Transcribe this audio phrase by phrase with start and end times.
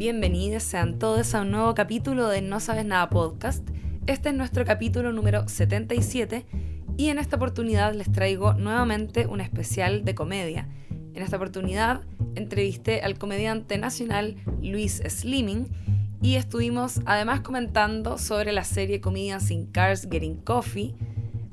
[0.00, 3.68] Bienvenidos sean todos a un nuevo capítulo de No Sabes Nada Podcast.
[4.06, 6.46] Este es nuestro capítulo número 77
[6.96, 10.70] y en esta oportunidad les traigo nuevamente un especial de comedia.
[11.12, 12.00] En esta oportunidad
[12.34, 15.68] entrevisté al comediante nacional Luis Slimming
[16.22, 20.94] y estuvimos además comentando sobre la serie Comedians in Cars Getting Coffee,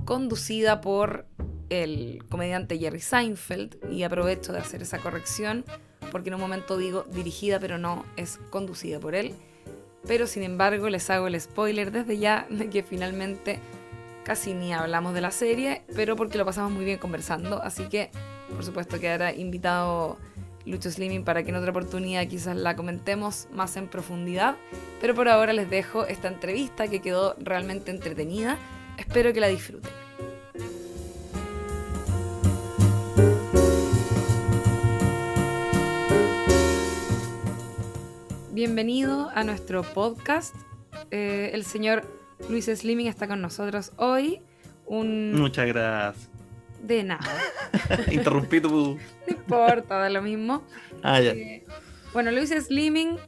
[0.05, 1.27] conducida por
[1.69, 5.65] el comediante Jerry Seinfeld, y aprovecho de hacer esa corrección
[6.11, 9.33] porque en un momento digo dirigida pero no es conducida por él.
[10.07, 13.59] Pero sin embargo les hago el spoiler desde ya de que finalmente
[14.23, 18.09] casi ni hablamos de la serie, pero porque lo pasamos muy bien conversando, así que
[18.53, 20.17] por supuesto quedará invitado
[20.65, 24.57] Lucho Slimming para que en otra oportunidad quizás la comentemos más en profundidad,
[24.99, 28.57] pero por ahora les dejo esta entrevista que quedó realmente entretenida,
[28.97, 30.06] espero que la disfruten.
[38.57, 40.55] Bienvenido a nuestro podcast.
[41.11, 42.11] Eh, el señor
[42.49, 44.41] Luis Slimming está con nosotros hoy.
[44.87, 45.39] Un...
[45.39, 46.31] Muchas gracias.
[46.81, 47.21] De nada.
[48.11, 48.97] Interrumpí tu.
[49.27, 50.63] No importa, da lo mismo.
[51.03, 51.33] Ah, ya.
[51.33, 51.65] Eh,
[52.13, 53.19] bueno, Luis Slimming,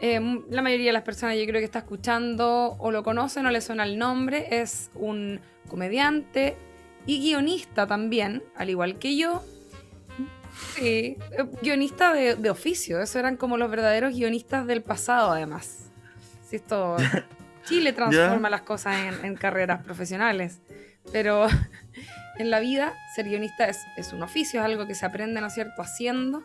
[0.00, 3.50] eh, la mayoría de las personas yo creo que está escuchando o lo conocen o
[3.50, 4.62] le suena el nombre.
[4.62, 6.56] Es un comediante
[7.04, 9.42] y guionista también, al igual que yo.
[10.74, 15.90] Sí, eh, guionista de, de oficio, esos eran como los verdaderos guionistas del pasado, además.
[16.48, 16.96] Si esto.
[17.64, 20.60] Chile transforma las cosas en, en carreras profesionales,
[21.12, 21.46] pero
[22.38, 25.46] en la vida ser guionista es, es, un oficio, es algo que se aprende, ¿no
[25.48, 26.42] es cierto?, haciendo.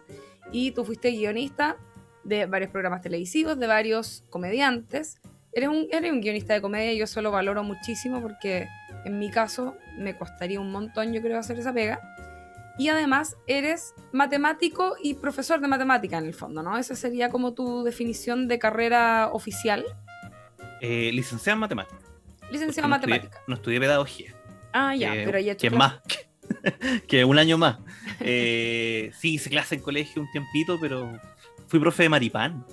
[0.52, 1.78] Y tú fuiste guionista
[2.24, 5.20] de varios programas televisivos, de varios comediantes.
[5.52, 8.68] Eres un, eres un guionista de comedia y yo eso lo valoro muchísimo porque
[9.06, 12.15] en mi caso me costaría un montón, yo creo, hacer esa pega
[12.78, 16.78] y además eres matemático y profesor de matemática en el fondo, ¿no?
[16.78, 19.86] Esa sería como tu definición de carrera oficial.
[20.82, 21.98] Eh, licenciado en matemática.
[22.52, 23.28] Licenciado en no matemática.
[23.38, 24.36] Estudié, no estudié pedagogía.
[24.74, 25.78] Ah, ya, que, pero ya he Que clase.
[25.78, 26.02] más.
[26.08, 27.78] Que, que un año más.
[28.22, 31.20] Eh, sí, hice clase en colegio un tiempito, pero
[31.68, 32.66] fui profe de Maripán.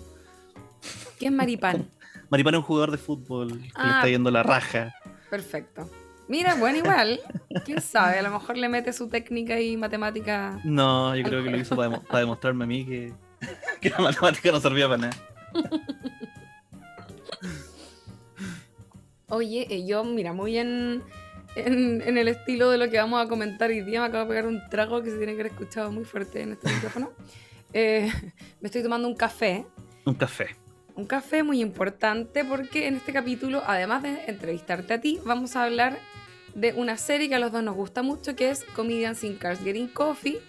[1.18, 1.90] ¿Qué es maripán?
[2.30, 3.94] Maripán es un jugador de fútbol que le Ah.
[3.96, 4.94] está yendo la raja.
[5.30, 5.90] Perfecto.
[6.32, 7.20] Mira, bueno, igual.
[7.66, 8.18] ¿Quién sabe?
[8.18, 10.58] A lo mejor le mete su técnica y matemática.
[10.64, 13.12] No, yo creo que lo hizo para, demo- para demostrarme a mí que,
[13.82, 15.16] que la matemática no servía para nada.
[19.28, 21.02] Oye, eh, yo, mira, muy en,
[21.54, 24.28] en, en el estilo de lo que vamos a comentar hoy día, me acabo de
[24.30, 27.10] pegar un trago que se tiene que haber escuchado muy fuerte en este micrófono.
[27.74, 28.12] Eh,
[28.60, 29.64] me estoy tomando un café.
[30.04, 30.48] Un café.
[30.94, 35.64] Un café muy importante porque en este capítulo, además de entrevistarte a ti, vamos a
[35.64, 35.96] hablar
[36.54, 39.60] de una serie que a los dos nos gusta mucho, que es Comedians in Cars
[39.60, 40.40] Getting Coffee,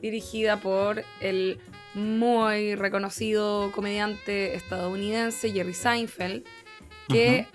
[0.00, 1.58] dirigida por el
[1.94, 6.44] muy reconocido comediante estadounidense Jerry Seinfeld,
[7.08, 7.46] que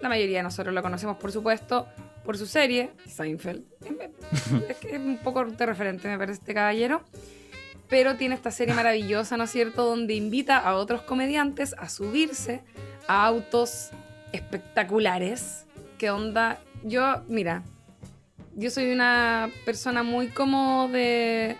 [0.00, 1.86] la mayoría de nosotros lo conocemos, por supuesto,
[2.24, 3.64] por su serie, Seinfeld.
[4.68, 7.02] Es que es un poco de referente, me parece, este caballero
[7.88, 12.62] pero tiene esta serie maravillosa, ¿no es cierto?, donde invita a otros comediantes a subirse
[13.06, 13.90] a autos
[14.32, 15.66] espectaculares.
[15.98, 16.60] ¿Qué onda?
[16.86, 17.64] Yo, mira,
[18.54, 21.56] yo soy una persona muy como de...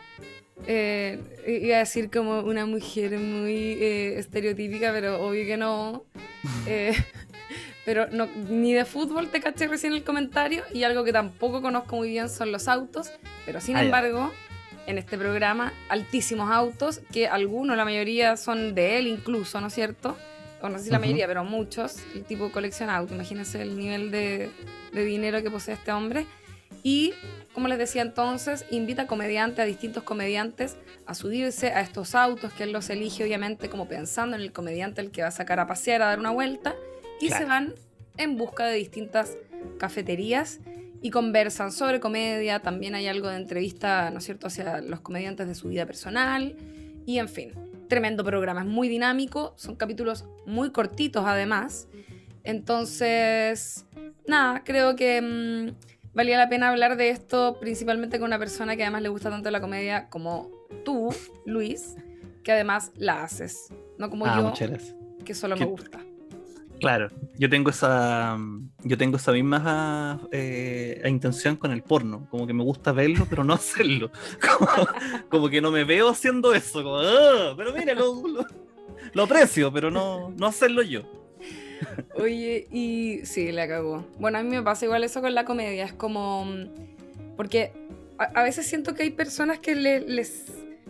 [0.68, 1.18] eh,
[1.64, 6.04] iba a decir como una mujer muy eh, estereotípica, pero obvio que no.
[6.68, 6.94] Eh,
[7.84, 11.96] pero no, ni de fútbol te caché recién el comentario y algo que tampoco conozco
[11.96, 13.10] muy bien son los autos,
[13.44, 14.32] pero sin Ah, embargo
[14.86, 19.74] en este programa altísimos autos, que algunos, la mayoría son de él incluso, ¿no es
[19.74, 20.16] cierto?
[20.62, 21.06] O no sé si la Ujú.
[21.06, 21.96] mayoría, pero muchos.
[22.14, 24.50] El tipo colecciona autos, imagínense el nivel de,
[24.92, 26.26] de dinero que posee este hombre.
[26.82, 27.12] Y,
[27.52, 32.52] como les decía entonces, invita a comediantes, a distintos comediantes, a subirse a estos autos,
[32.52, 35.60] que él los elige obviamente como pensando en el comediante el que va a sacar
[35.60, 36.74] a pasear, a dar una vuelta,
[37.20, 37.44] y Claro.
[37.44, 37.74] se van
[38.18, 39.36] en busca de distintas
[39.78, 40.60] cafeterías
[41.02, 45.46] y conversan sobre comedia, también hay algo de entrevista, ¿no es cierto?, hacia los comediantes
[45.46, 46.56] de su vida personal,
[47.04, 47.52] y en fin,
[47.88, 51.88] tremendo programa, es muy dinámico, son capítulos muy cortitos además,
[52.46, 53.84] entonces,
[54.26, 58.84] nada, creo que mm, valía la pena hablar de esto principalmente con una persona que
[58.84, 60.48] además le gusta tanto la comedia como
[60.84, 61.08] tú,
[61.44, 61.96] Luis,
[62.44, 66.05] que además la haces, no como Ah, yo, que solo me gusta.
[66.80, 67.08] Claro,
[67.38, 68.36] yo tengo esa
[68.84, 73.44] yo tengo esa misma eh, intención con el porno, como que me gusta verlo, pero
[73.44, 74.10] no hacerlo.
[75.30, 78.46] Como, que no me veo haciendo eso, como, "Ah", pero mira, lo, lo-
[79.12, 81.02] lo aprecio, pero no, no hacerlo yo.
[82.14, 84.04] Oye, y sí, la cagó.
[84.18, 85.84] Bueno, a mí me pasa igual eso con la comedia.
[85.84, 86.44] Es como.
[86.44, 87.72] mm, Porque
[88.18, 90.44] a, veces siento que hay personas que le- les,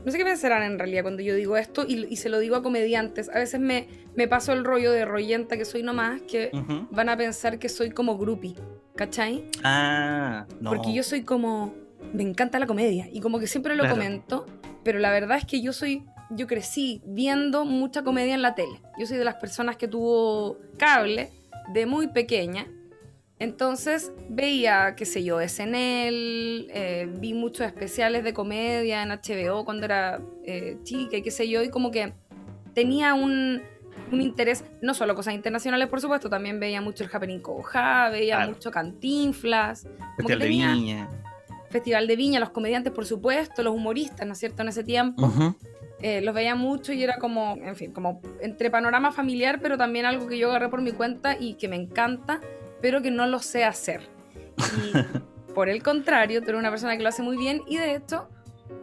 [0.06, 2.54] no sé qué pensarán en realidad cuando yo digo esto y, y se lo digo
[2.54, 3.28] a comediantes.
[3.28, 6.86] A veces me, me paso el rollo de royenta que soy nomás, que Ujú.
[6.92, 8.54] van a pensar que soy como groupie,
[8.94, 9.50] ¿cachai?
[9.64, 10.70] Ah, no.
[10.70, 11.74] Porque yo soy como,
[12.12, 13.96] me encanta la comedia y como que siempre lo Claro.
[13.96, 14.46] comento,
[14.84, 18.80] pero la verdad es que yo soy, yo crecí viendo mucha comedia en la tele.
[19.00, 21.32] Yo soy de las personas que tuvo cable
[21.74, 22.68] de muy pequeña.
[23.38, 29.84] Entonces veía, qué sé yo, SNL, eh, vi muchos especiales de comedia en HBO cuando
[29.84, 32.14] era eh, chica y qué sé yo, y como que
[32.72, 33.60] tenía un,
[34.10, 38.36] un interés, no solo cosas internacionales, por supuesto, también veía mucho el Happening Coja, veía
[38.36, 38.52] Claro.
[38.52, 39.86] mucho Cantinflas,
[40.16, 41.08] Festival de Viña.
[41.68, 44.62] Festival de Viña, los comediantes, por supuesto, los humoristas, ¿no es cierto?
[44.62, 45.30] En ese tiempo
[46.00, 50.06] eh, los veía mucho y era como, en fin, como entre panorama familiar, pero también
[50.06, 52.40] algo que yo agarré por mi cuenta y que me encanta,
[52.80, 54.08] pero que no lo sé hacer.
[54.58, 54.92] Y
[55.54, 58.28] por el contrario, tú eres una persona que lo hace muy bien y de hecho,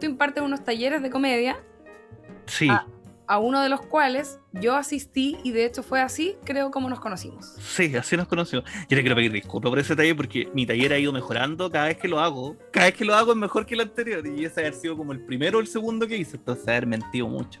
[0.00, 1.58] tú impartes unos talleres de comedia
[2.46, 2.86] Sí, Ah.
[3.26, 7.00] a uno de los cuales yo asistí y de hecho fue así, creo, como nos
[7.00, 7.54] conocimos.
[7.58, 8.64] sí, así nos conocimos.
[8.88, 11.86] Yo le quiero pedir disculpas por ese taller porque mi taller ha ido mejorando cada
[11.86, 12.56] vez que lo hago.
[12.70, 15.12] Cada vez que lo hago es mejor que el anterior y ese haber sido como
[15.12, 17.60] el primero o el segundo que hice, entonces haber mentido mucho.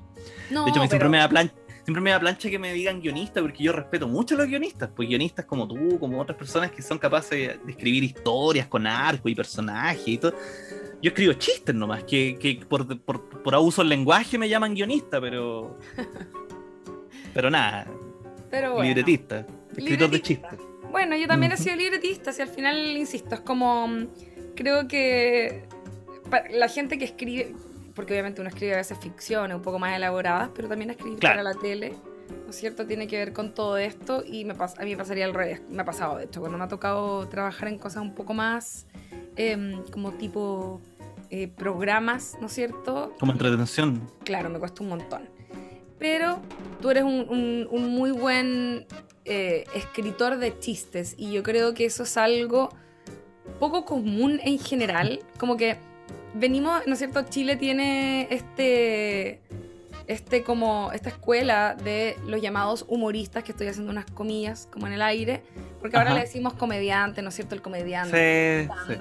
[0.50, 1.54] No, De hecho, a mí siempre pero- me da plancha.
[1.84, 4.90] Siempre me da plancha que me digan guionista, porque yo respeto mucho a los guionistas,
[4.96, 9.28] pues guionistas como tú, como otras personas que son capaces de escribir historias con arco
[9.28, 10.34] y personajes y todo.
[11.02, 15.20] Yo escribo chistes nomás, que, que por, por, por abuso del lenguaje me llaman guionista,
[15.20, 15.78] pero.
[17.34, 17.88] Pero nada,
[18.48, 18.86] pero bueno.
[18.86, 19.44] libretista,
[19.76, 20.50] escritor de Libretista.
[20.50, 20.66] chistes.
[20.92, 24.06] Bueno, yo también he sido libretista, si al final, insisto, es como, mm,
[24.54, 25.66] creo que
[26.52, 27.52] la gente que escribe,
[27.94, 31.36] porque obviamente uno escribe a veces ficciones un poco más elaboradas, pero también escribir Claro.
[31.36, 31.94] para la tele,
[32.44, 32.86] ¿no es cierto?
[32.86, 35.82] Tiene que ver con todo esto y me a mí me pasaría al revés, me
[35.82, 38.86] ha pasado de hecho, cuando me ha tocado trabajar en cosas un poco más
[39.36, 40.80] em, como tipo
[41.30, 43.12] eh, programas, ¿no es cierto?
[43.18, 44.00] Como entretención.
[44.24, 45.28] claro, me cuesta un montón.
[45.98, 46.40] Pero
[46.80, 48.86] tú eres un, un- un muy buen
[49.24, 52.68] eh, escritor de chistes y yo creo que eso es algo
[53.58, 55.20] poco común en general.
[55.38, 55.78] Como que
[56.34, 57.22] venimos, ¿no es cierto?
[57.22, 59.40] Chile tiene este,
[60.06, 64.94] este como, esta escuela de los llamados humoristas, que estoy haciendo unas comillas como en
[64.94, 65.42] el aire,
[65.80, 67.54] porque ahora le decimos comediante, ¿no es cierto?
[67.54, 68.96] El comediante Sí.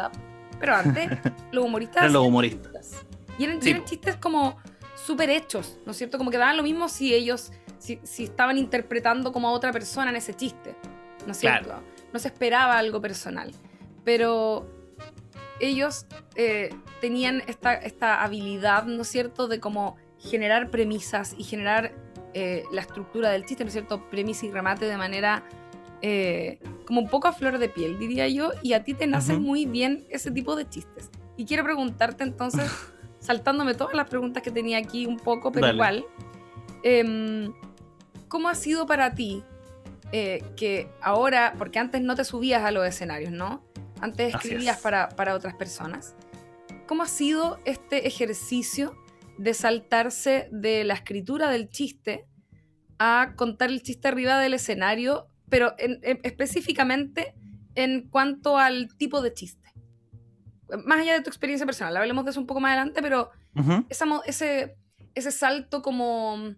[0.59, 1.09] Pero antes,
[1.51, 2.11] los humoristas.
[2.11, 2.91] Los humoristas.
[3.38, 4.57] Y eran, Sí, chistes como
[4.95, 6.17] súper hechos, ¿no es cierto?
[6.17, 10.11] Como que daban lo mismo si ellos, si, si estaban interpretando como a otra persona
[10.11, 10.75] en ese chiste,
[11.25, 11.63] ¿no es Claro.
[11.65, 11.83] cierto?
[12.13, 13.51] No se esperaba algo personal.
[14.06, 14.67] Pero
[15.68, 16.06] ellos
[16.36, 21.94] eh, tenían esta, esta habilidad, ¿no es cierto?, de como generar premisas y generar
[22.33, 25.44] eh, la estructura del chiste, ¿no es cierto?, premisa y remate de manera
[26.01, 29.42] eh, como un poco a flor de piel, diría yo, y a ti te nacen
[29.42, 31.10] muy bien ese tipo de chistes.
[31.38, 32.69] Y quiero preguntarte entonces,
[33.19, 35.75] saltándome todas las preguntas que tenía aquí un poco, pero Dale.
[35.75, 36.06] igual,
[36.83, 37.54] em,
[38.27, 39.44] ¿cómo ha sido para ti
[40.56, 43.63] que ahora, porque antes no te subías a los escenarios, ¿no?
[44.03, 44.83] Antes escribías es.
[44.83, 46.15] para, para otras personas.
[46.88, 48.97] ¿Cómo ha sido este ejercicio
[49.38, 52.25] de saltarse de la escritura del chiste
[53.00, 57.33] a contar el chiste arriba del escenario, pero en- en- específicamente
[57.75, 59.69] en cuanto al tipo de chiste?
[60.85, 63.85] Más allá de tu experiencia personal, hablemos de eso un poco más adelante, pero Ujú.
[63.89, 64.75] esa mo- ese,
[65.16, 66.56] ese salto como,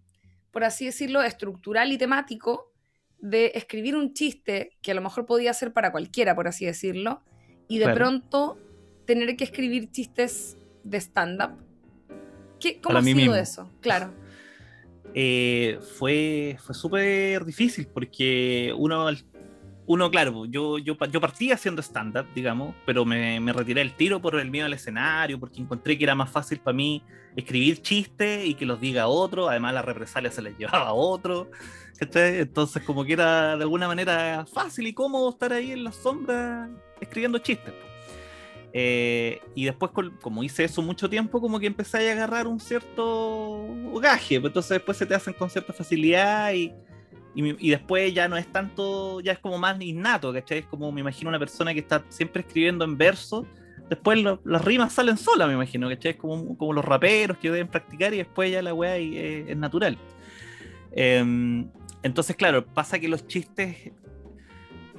[0.51, 2.71] por así decirlo, estructural y temático
[3.19, 7.21] de escribir un chiste que a lo mejor podía ser para cualquiera, por así decirlo,
[7.67, 7.97] y de Claro.
[7.97, 8.57] pronto
[9.05, 11.51] tener que escribir chistes de stand-up.
[12.59, 13.35] ¿Qué- ¿Cómo Para ha sido mismo.
[13.35, 13.69] eso?
[13.81, 14.11] Claro.
[15.13, 19.07] eh, fue, fue súper difícil porque uno,
[19.85, 24.21] uno claro, yo, yo, yo partí haciendo stand-up, digamos, pero me, me retiré el tiro
[24.21, 27.01] por el miedo al escenario, porque encontré que era más fácil para mí
[27.35, 31.49] escribir chistes y que los diga otro, además las represalias se les llevaba a otro.
[31.99, 36.69] Entonces como que era de alguna manera fácil y cómodo estar ahí en la sombra
[36.99, 37.73] escribiendo chistes.
[38.77, 43.65] Eh, y después, como hice eso mucho tiempo, como que empecé a agarrar un cierto
[44.01, 46.73] gaje, pues entonces después se te hacen con cierta facilidad y,
[47.35, 50.59] y, después ya no es tanto, ya es como más innato, ¿cachai?
[50.59, 53.47] Es como me imagino una persona que está siempre escribiendo en verso,
[53.89, 56.11] después las rimas salen solas, me imagino, ¿cachai?
[56.11, 59.57] Es como, como los raperos que deben practicar y después ya la weá eh, es
[59.57, 59.97] natural.
[60.91, 61.69] Em,
[62.03, 63.91] entonces, claro, pasa que los chistes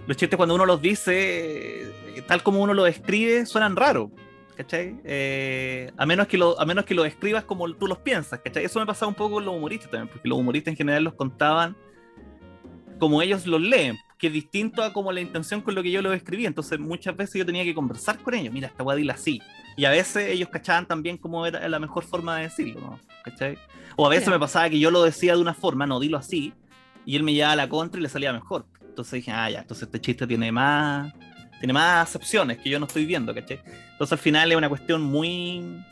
[0.07, 1.93] los chistes cuando uno los dice,
[2.27, 4.11] tal como uno los escribe, suenan raros.
[4.57, 4.99] ¿Cachai?
[5.05, 8.65] Eh, a, menos que lo, a menos que los escribas como tú los piensas, ¿cachai?
[8.65, 11.13] Eso me pasaba un poco con los humoristas también, porque los humoristas en general los
[11.13, 11.77] contaban
[12.99, 16.01] como ellos los leen, que es distinto a como la intención con lo que yo
[16.01, 16.47] lo escribí.
[16.47, 19.43] Entonces muchas veces yo tenía que conversar con ellos, mira, esta voy a así.
[19.77, 23.01] Y a veces ellos cachaban también cómo era la mejor forma de decirlo, ¿no?
[23.25, 23.59] ¿Cachai?
[23.97, 26.55] O a veces me pasaba que yo lo decía de una forma, no, dilo así,
[27.05, 28.65] y él me llevaba a la contra y le salía mejor.
[28.97, 31.13] Entonces dije, ah, ya, entonces este chiste tiene más,
[31.61, 33.61] tiene más acepciones que yo no estoy viendo, ¿cachai?
[33.93, 35.85] Entonces al final es una cuestión muy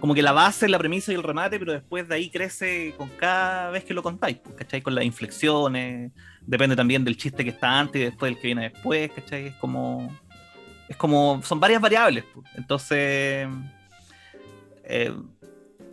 [0.00, 3.10] como que la base, la premisa y el remate, pero después de ahí crece con
[3.10, 4.80] cada vez que lo contáis, ¿cachai?
[4.80, 6.10] Con las inflexiones,
[6.40, 9.48] depende también del chiste que está antes y después del que viene después, ¿cachai?
[9.48, 10.18] Es como,
[10.88, 12.46] es como, son varias variables, pues.
[12.56, 13.46] entonces,
[14.84, 15.14] eh,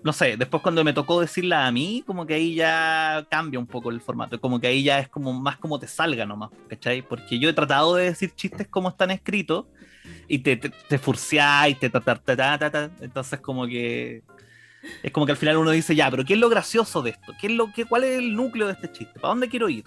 [0.03, 3.67] no sé, después cuando me tocó decirla a mí, como que ahí ya cambia un
[3.67, 7.01] poco el formato, como que ahí ya es como más como te salga nomás, ¿cachai?
[7.01, 9.65] Porque yo he tratado de decir chistes como están escritos,
[10.27, 14.23] y te, te, te y te ta, ta, ta, ta, entonces como que
[15.03, 17.33] es como que al final uno dice, ya, pero ¿qué es lo gracioso de esto?
[17.39, 19.19] ¿Qué es lo, qué, ¿Cuál es el núcleo de este chiste?
[19.19, 19.83] ¿Para dónde quiero ir?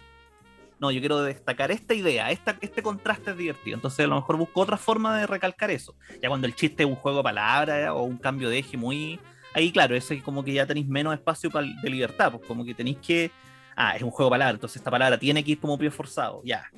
[0.79, 3.77] No, yo quiero destacar esta idea, esta, este contraste es divertido.
[3.77, 5.95] Entonces a lo mejor busco otra forma de recalcar eso.
[6.21, 9.21] Ya cuando el chiste es un juego de palabras o un cambio de eje muy...
[9.55, 12.75] Ahí claro, ese es como que ya tenéis menos espacio de libertad, pues como que
[12.75, 13.31] tenéis que...
[13.75, 16.43] Ah, es un juego de palabras, entonces esta palabra tiene que ir como pie forzado,
[16.45, 16.71] ya.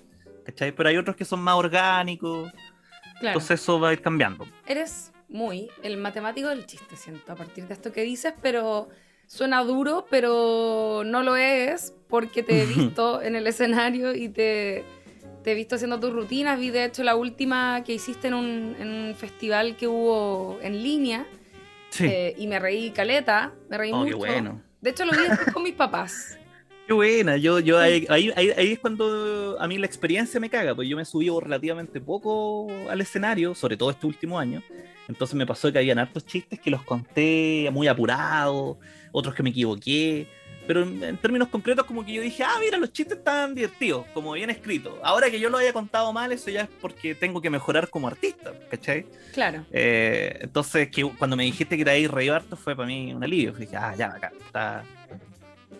[0.44, 0.72] ¿Cachai?
[0.72, 2.52] Pero hay otros que son más orgánicos,
[3.20, 4.46] entonces eso va a ir cambiando.
[4.66, 8.88] Eres muy el matemático del chiste, siento, a partir de esto que dices, pero
[9.26, 14.84] suena duro, pero no lo es porque te he visto en el escenario y te,
[15.42, 16.58] te, he visto haciendo tus rutinas.
[16.58, 21.26] Vi de hecho la última que hiciste en un, festival que hubo en línea.
[21.94, 22.06] Sí.
[22.06, 24.10] Eh, y me reí caleta, me reí oh, mucho.
[24.10, 24.60] Qué bueno.
[24.80, 26.36] De hecho lo vi después con mis papás.
[26.88, 30.74] Qué buena, yo, yo ahí, ahí, ahí, es cuando a mí la experiencia me caga,
[30.74, 34.62] pues yo me subí relativamente poco al escenario, sobre todo este último año,
[35.08, 38.76] entonces me pasó que habían hartos chistes que los conté muy apurados,
[39.12, 40.28] otros que me equivoqué,
[40.66, 44.32] pero en, términos concretos como que yo dije, ah, mira, los chistes están divertidos, como
[44.32, 44.94] bien escritos.
[45.02, 48.08] Ahora que yo lo haya contado mal, eso ya es porque tengo que mejorar como
[48.08, 49.06] artista, ¿cachai?
[49.32, 49.64] Claro.
[49.72, 53.22] Eh, entonces, que cuando me dijiste que era ahí reír harto fue para mí un
[53.22, 54.84] alivio, dije, ah, ya, acá, está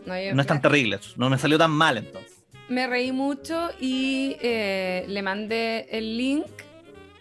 [0.07, 2.45] no, es tan terrible, no me salió tan mal entonces.
[2.69, 6.47] Me reí mucho y eh, le mandé el link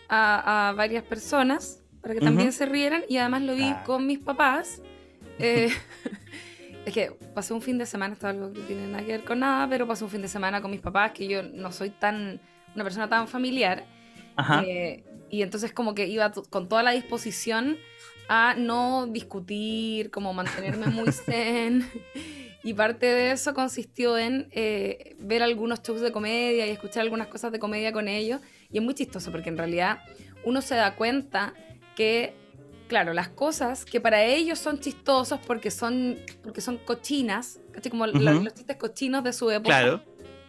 [0.09, 3.83] a, varias personas para que también se rieran y además lo vi ah.
[3.85, 4.81] con mis papás.
[5.39, 5.71] Eh,
[6.85, 9.23] es que pasé un fin de semana, esto es algo que tiene nada que ver
[9.23, 11.89] con nada, pero pasé un fin de semana con mis papás, que yo no soy
[11.89, 12.41] tan
[12.75, 13.85] una persona tan familiar.
[14.65, 17.77] Eh, y entonces como que iba con toda la disposición
[18.27, 21.87] a no discutir, como mantenerme muy zen.
[22.63, 27.27] Y parte de eso consistió en eh, ver algunos shows de comedia y escuchar algunas
[27.27, 28.41] cosas de comedia con ellos.
[28.71, 29.99] Y es muy chistoso porque en realidad
[30.45, 31.53] uno se da cuenta
[31.95, 32.33] que,
[32.93, 37.59] claro, las cosas que para ellos son chistosos porque son, porque son cochinas,
[37.89, 40.03] como los, chistes cochinos de su época,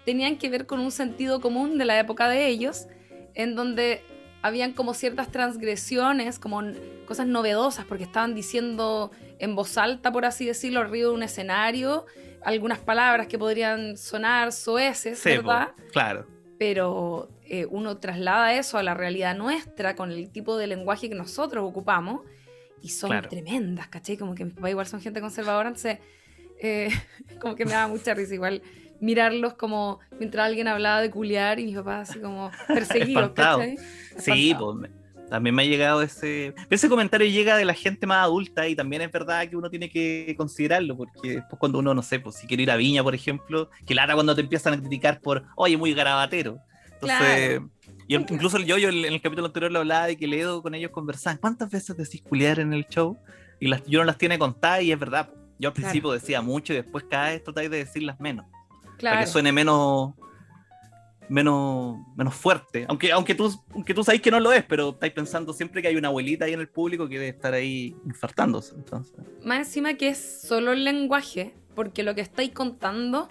[0.05, 2.87] tenían que ver con un sentido común de la época de ellos,
[3.33, 4.05] en donde
[4.43, 6.61] habían como ciertas transgresiones, como
[7.07, 12.05] cosas novedosas, porque estaban diciendo en voz alta, por así decirlo, arriba de un escenario,
[12.45, 15.73] algunas palabras que podrían sonar soeces, ¿verdad?
[15.93, 16.27] claro.
[16.59, 21.15] Pero eh, uno traslada eso a la realidad nuestra con el tipo de lenguaje que
[21.15, 22.23] nosotros ocupamos
[22.81, 24.17] y son tremendas, ¿cachai?
[24.17, 25.99] Como que mis papás igual son gente conservadora, entonces
[26.61, 26.89] eh,
[27.41, 28.63] como que me da mucha risa igual
[29.01, 33.77] mirarlos como mientras alguien hablaba de culiar y mis papás así como perseguidos, ¿cachai?
[34.19, 34.91] Sí, pues
[35.35, 36.55] también me ha llegado ese.
[36.71, 39.91] Ese comentario llega de la gente más adulta y también es verdad que uno tiene
[39.91, 43.17] que considerarlo, porque después cuando uno, no sé, pues si quiere ir a Viña, por
[43.17, 46.61] ejemplo, que lata cuando te empiezan a criticar por, oye, muy garabatero.
[46.93, 47.63] Entonces.
[48.07, 50.93] Y incluso yo, yo en el capítulo anterior lo hablaba de que Ledo con ellos
[50.93, 51.39] conversaban.
[51.39, 53.19] ¿Cuántas veces decís culiar en el show?
[53.59, 55.31] Y las, yo no las tiene contadas y es verdad.
[55.59, 58.47] Yo al principio decía mucho y después cada vez tratáis de decirlas menos.
[58.99, 59.17] Claro.
[59.17, 60.13] Para que suene menos,
[61.29, 62.87] menos, menos fuerte.
[62.89, 65.89] Aunque, aunque, tú, aunque tú sabes que no lo es, pero estáis pensando siempre que
[65.89, 68.75] hay una abuelita ahí en el público que debe estar ahí infartándose.
[68.75, 69.15] Entonces.
[69.45, 73.29] Más encima que es solo el lenguaje, porque lo que estáis contando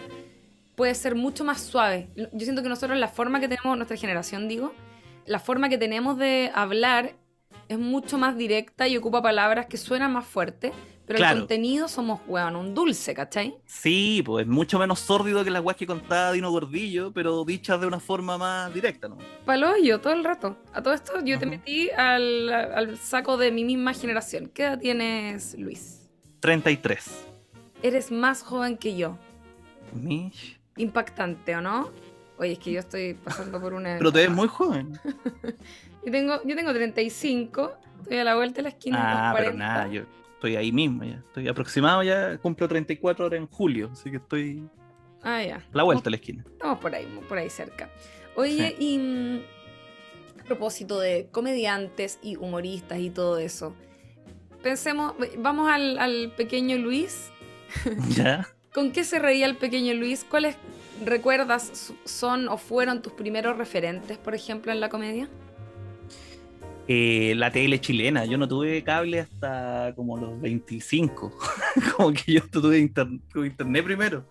[0.76, 2.10] puede ser mucho más suave.
[2.16, 4.74] Yo siento que nosotros la forma que tenemos, nuestra generación digo,
[5.26, 7.16] la forma que tenemos de hablar
[7.70, 10.74] es mucho más directa y ocupa palabras que suenan más fuerte
[11.14, 13.56] pero el contenido somos, weón, un dulce, ¿cachai?
[13.66, 17.86] Sí, pues mucho menos sórdido que las weas que contaba Dino Gordillo, pero dichas de
[17.86, 19.20] una forma más directa, ¿no?
[19.46, 20.58] Palo yo, todo el rato.
[20.74, 24.50] A todo esto yo te metí al, saco de mi misma generación.
[24.52, 26.10] ¿Qué edad tienes, Luis?
[26.40, 27.28] 33.
[27.84, 29.20] Eres más joven que yo.
[29.94, 30.60] Mish.
[30.78, 31.92] Impactante, ¿o no?
[32.40, 33.98] Oye, es que yo estoy pasando por una...
[34.00, 35.00] pero te ves muy joven.
[36.06, 39.30] yo, tengo, yo tengo 35, estoy a la vuelta de la esquina.
[39.30, 40.02] Ah, pero nada, yo
[40.44, 41.24] estoy ahí mismo ya.
[41.28, 44.68] Estoy aproximado ya, cumplo 34 horas en julio, así que estoy.
[45.22, 45.66] Ah, ya.
[45.72, 46.44] La vuelta a la esquina.
[46.46, 47.90] Estamos por ahí, por ahí cerca.
[48.36, 53.74] Oye, y mm, a propósito de comediantes y humoristas y todo eso,
[54.62, 57.32] pensemos, vamos al, al pequeño Luis.
[58.10, 58.50] ¿Ya?
[58.74, 60.26] ¿Con qué se reía el pequeño Luis?
[60.30, 60.58] ¿Cuáles
[61.06, 65.30] recuerdas son o fueron tus primeros referentes, por ejemplo, en la comedia?
[66.88, 68.26] Eh, la tele chilena.
[68.26, 71.32] Yo no tuve cable hasta como los 25.
[71.98, 74.28] como que yo tuve internet primero.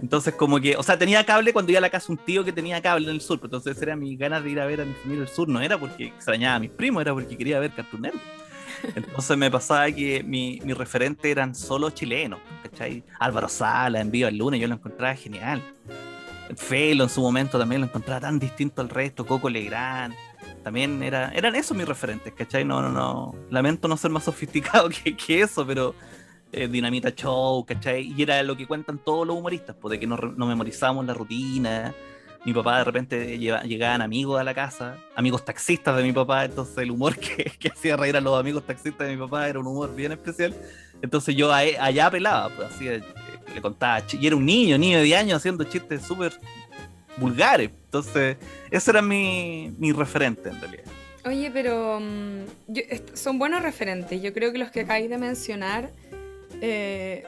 [0.00, 2.52] Entonces, como que, o sea, tenía cable cuando iba a la casa un tío que
[2.52, 3.40] tenía cable en el sur.
[3.42, 5.48] Entonces, era mi ganas de ir a ver a mi familia del sur.
[5.48, 8.10] No era porque extrañaba a mis primos, era porque quería ver Cartoon.
[8.94, 13.02] Entonces me pasaba que mi, mi referente eran solo chilenos, ¿cachai?
[13.18, 15.60] Álvaro Sala, en Viva el Lunes, yo lo encontraba genial.
[16.54, 20.14] Felo en su momento también lo encontraba tan distinto al resto, Coco Legrand
[20.68, 22.62] también era, eran esos mis referentes, ¿cachai?
[22.62, 23.34] No, no, no.
[23.48, 24.90] Lamento no ser más sofisticado
[25.26, 25.94] que, eso, pero
[26.52, 28.12] eh, Dinamita Show, ¿cachai?
[28.14, 31.94] Y era lo que cuentan todos los humoristas, pues de que memorizábamos la rutina.
[32.44, 36.76] Mi papá de repente llegaban amigos a la casa, amigos taxistas de mi papá, entonces
[36.76, 39.66] el humor que, que, hacía reír a los amigos taxistas de mi papá era un
[39.68, 40.54] humor bien especial.
[41.00, 43.02] Entonces yo allá apelaba, pues así eh,
[43.54, 46.38] le contaba, y era un niño, niño de 10 años haciendo chistes súper
[47.18, 47.70] vulgares.
[47.84, 48.36] Entonces,
[48.70, 50.84] ese era mi, mi referente en realidad.
[51.24, 52.44] Oye, pero mm,
[53.14, 54.20] son buenos referentes.
[54.22, 55.90] Yo creo que los que acabáis de mencionar,
[56.60, 57.24] eh,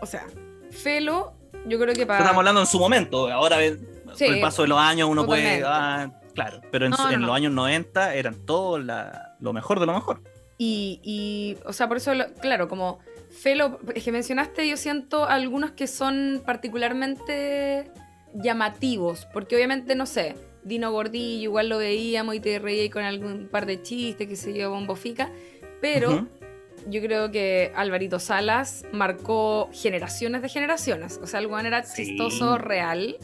[0.00, 0.26] o sea,
[0.70, 1.32] Felo,
[1.66, 2.20] yo creo que para...
[2.20, 5.62] Estamos hablando en su momento, ahora con el paso de los años uno puede...
[5.64, 10.22] Ah, claro, pero en, los años 90 eran todo lo mejor de lo mejor.
[10.58, 12.98] Y, y o sea, por eso, claro, como
[13.30, 17.90] Felo, es que mencionaste, yo siento algunos que son particularmente
[18.42, 23.48] llamativos, porque obviamente, no sé, Dino Gordillo, igual lo veíamos y te reía con algún
[23.48, 25.30] par de chistes, que se yo, bombofica,
[25.80, 26.26] pero
[26.88, 33.16] yo creo que Alvarito Salas marcó generaciones de generaciones, o sea, el era chistoso real,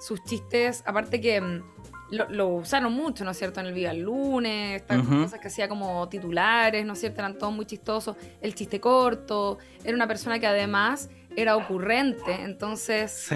[0.00, 1.62] sus chistes, aparte que mm,
[2.10, 3.60] lo, usaron mucho, ¿no es cierto?
[3.60, 7.20] En el Viva el Lunes, estas cosas que hacía como titulares, ¿no es cierto?
[7.20, 8.16] Eran todos muy chistosos.
[8.40, 13.28] El chiste corto, era una persona que además era ocurrente, entonces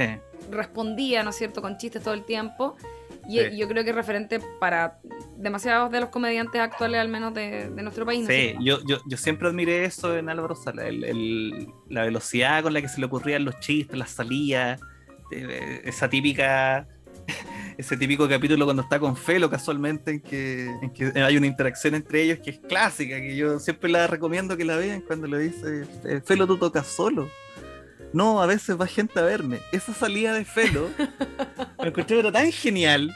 [0.50, 2.76] respondía, ¿no es cierto?, con chistes todo el tiempo.
[3.26, 4.98] Y yo creo que es referente para
[5.36, 8.26] demasiados de los comediantes actuales, al menos de, nuestro país.
[8.26, 12.82] Sí, yo, yo, yo, siempre admiré eso en Álvaro Sala, el, la velocidad con la
[12.82, 14.78] que se le ocurrían los chistes, las salidas,
[15.30, 16.86] eh, esa típica
[17.78, 21.94] ese típico capítulo cuando está con Felo casualmente en que, en que, hay una interacción
[21.94, 25.38] entre ellos que es clásica, que yo siempre la recomiendo que la vean cuando le
[25.38, 27.30] dice, eh, Felo tú tocas solo
[28.14, 29.58] no, a veces va gente a verme.
[29.72, 30.88] Esa salida de Felo
[31.82, 33.12] me encontré pero tan genial.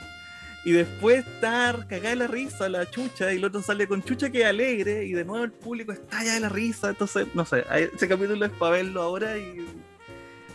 [0.64, 4.28] Y después estar cagada de la risa, la chucha, y el otro sale con chucha
[4.28, 6.88] que alegre, y de nuevo el público está ya de la risa.
[6.88, 9.64] Entonces, no sé, ese capítulo es para verlo ahora y,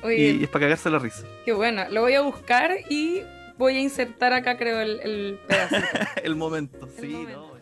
[0.03, 1.23] y, es para cagarse la risa.
[1.45, 3.21] Qué bueno, lo voy a buscar y
[3.57, 5.39] voy a insertar acá, creo, el, el
[6.23, 7.53] el momento, sí, no.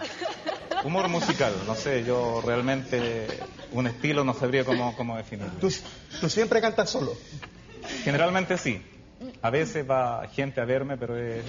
[0.82, 3.26] Humor musical, no sé, yo realmente
[3.72, 5.52] un estilo no sabría cómo, cómo definirlo.
[5.60, 5.70] ¿Tú,
[6.28, 7.14] siempre cantas solo?
[8.02, 8.82] Generalmente sí.
[9.42, 11.44] A veces va gente a verme, pero es...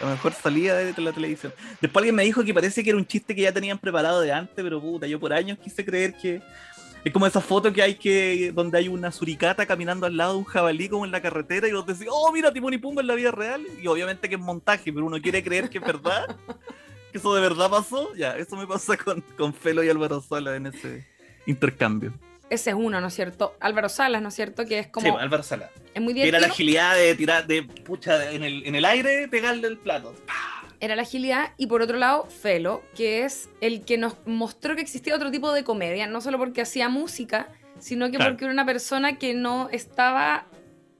[0.00, 1.52] La mejor salida de la televisión.
[1.80, 4.32] Después alguien me dijo que parece que era un chiste que ya tenían preparado de
[4.32, 6.40] antes, pero puta, yo por años quise creer que
[7.04, 10.38] es como esa foto que hay que donde hay una suricata caminando al lado de
[10.38, 13.06] un jabalí como en la carretera y vos decís, oh, mira Timón y Pumba en
[13.06, 13.64] la vida real.
[13.80, 16.36] Y obviamente que es montaje, pero uno quiere creer que es verdad.
[17.12, 18.14] que eso de verdad pasó.
[18.14, 21.06] Ya, eso me pasa con, con Felo y Álvaro Salas en ese
[21.46, 22.12] intercambio.
[22.50, 23.56] Ese es uno, ¿no es cierto?
[23.60, 24.64] Álvaro Salas, ¿no es cierto?
[24.64, 25.06] Que es como.
[25.06, 25.70] Sí, Álvaro Salas.
[25.94, 26.26] Es muy bien.
[26.26, 30.14] Era la agilidad de tirar, de pucha, en el, en el aire, pegarle el plato
[30.80, 34.82] era la agilidad, y por otro lado, Felo, que es el que nos mostró que
[34.82, 38.66] existía otro tipo de comedia, no solo porque hacía música, sino que porque era una
[38.66, 40.46] persona que no estaba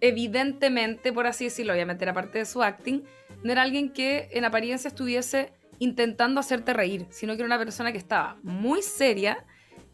[0.01, 3.03] evidentemente, por así decirlo, obviamente era parte de su acting,
[3.43, 7.93] no era alguien que en apariencia estuviese intentando hacerte reír, sino que era una persona
[7.93, 9.45] que estaba muy seria,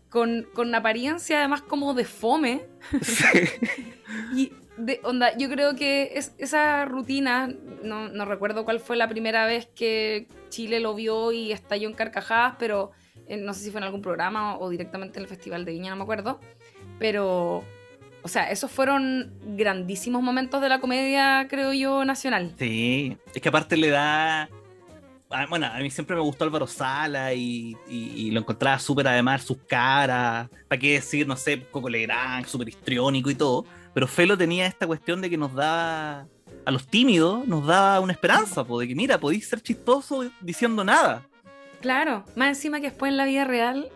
[0.08, 2.66] con, con apariencia además como de fome,
[4.34, 7.48] y de, onda, yo creo que es, esa rutina,
[7.82, 11.94] no, no, recuerdo cuál fue la primera vez que Chile lo vio y estalló en
[11.94, 12.90] carcajadas, pero
[13.28, 15.90] eh, no sé si fue en algún programa o, directamente en el Festival de Viña,
[15.90, 16.40] no me acuerdo.
[16.98, 17.64] Pero,
[18.22, 22.54] o sea, esos fueron grandísimos momentos de la comedia, creo yo, nacional.
[22.58, 24.48] Sí, es que aparte le da...
[25.48, 29.56] Bueno, a mí siempre me gustó Álvaro Sala y, y, lo encontraba súper además sus
[29.66, 34.66] caras, para qué decir, no sé, Coco Legrand, súper histriónico y todo pero Felo tenía
[34.66, 36.26] esta cuestión de que nos daba,
[36.66, 41.26] a los tímidos, nos daba una esperanza, de que mira, podéis ser chistoso diciendo nada.
[41.80, 43.90] Claro, más encima que después en la vida real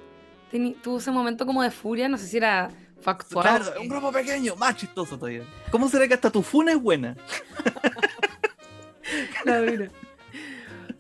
[0.83, 3.45] tuvo ese momento como de furia, no sé si era factual.
[3.45, 5.43] Claro, un grupo pequeño, más chistoso todavía.
[5.71, 7.17] ¿Cómo será que hasta tu funa es buena?
[9.45, 9.61] La.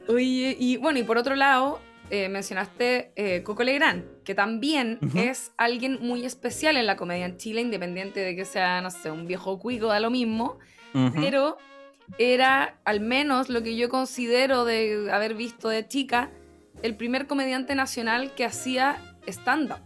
[0.09, 5.53] Oye, y bueno, y por otro lado, eh, mencionaste eh, Coco Legrand, que también es
[5.57, 9.27] alguien muy especial en la comedia en Chile, independiente de que sea, no sé, un
[9.27, 10.59] viejo cuico, da lo mismo,
[11.15, 11.59] pero
[12.19, 16.31] era, al menos lo que yo considero de haber visto de chica,
[16.83, 19.79] el primer comediante nacional que hacía stand-up.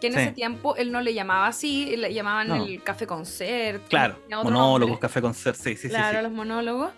[0.00, 0.18] Que en Sí.
[0.20, 2.64] ese tiempo él no le llamaba así, le llamaban No.
[2.64, 3.82] el café concert.
[3.88, 4.98] Claro, monólogos, nombre.
[5.00, 6.22] café concert, sí, sí, sí, claro, sí.
[6.22, 6.92] los monólogos.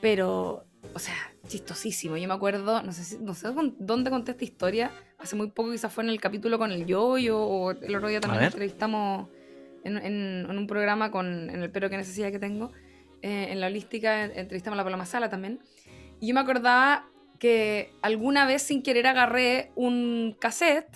[0.00, 1.14] Pero, o sea,
[1.46, 2.16] chistosísimo.
[2.16, 4.90] Yo me acuerdo, no sé, si- no sé dónde conté esta historia.
[5.18, 8.20] Hace muy poco, quizás fue en el capítulo con el Yoyo, o el otro día
[8.20, 9.28] también entrevistamos
[9.84, 12.72] en, en- en un programa con en el pero que necesidad que tengo.
[13.22, 15.58] eh, en la holística en- entrevistamos a la Paloma Sala también.
[16.20, 17.08] Y yo me acordaba
[17.40, 20.86] que alguna vez sin querer agarré un cassette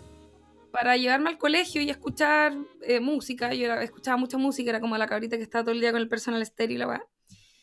[0.71, 3.53] para llevarme al colegio y escuchar eh, música.
[3.55, 6.01] Yo era- escuchaba mucha música, era como la cabrita que estaba todo el día con
[6.01, 7.03] el personal estéreo y la weá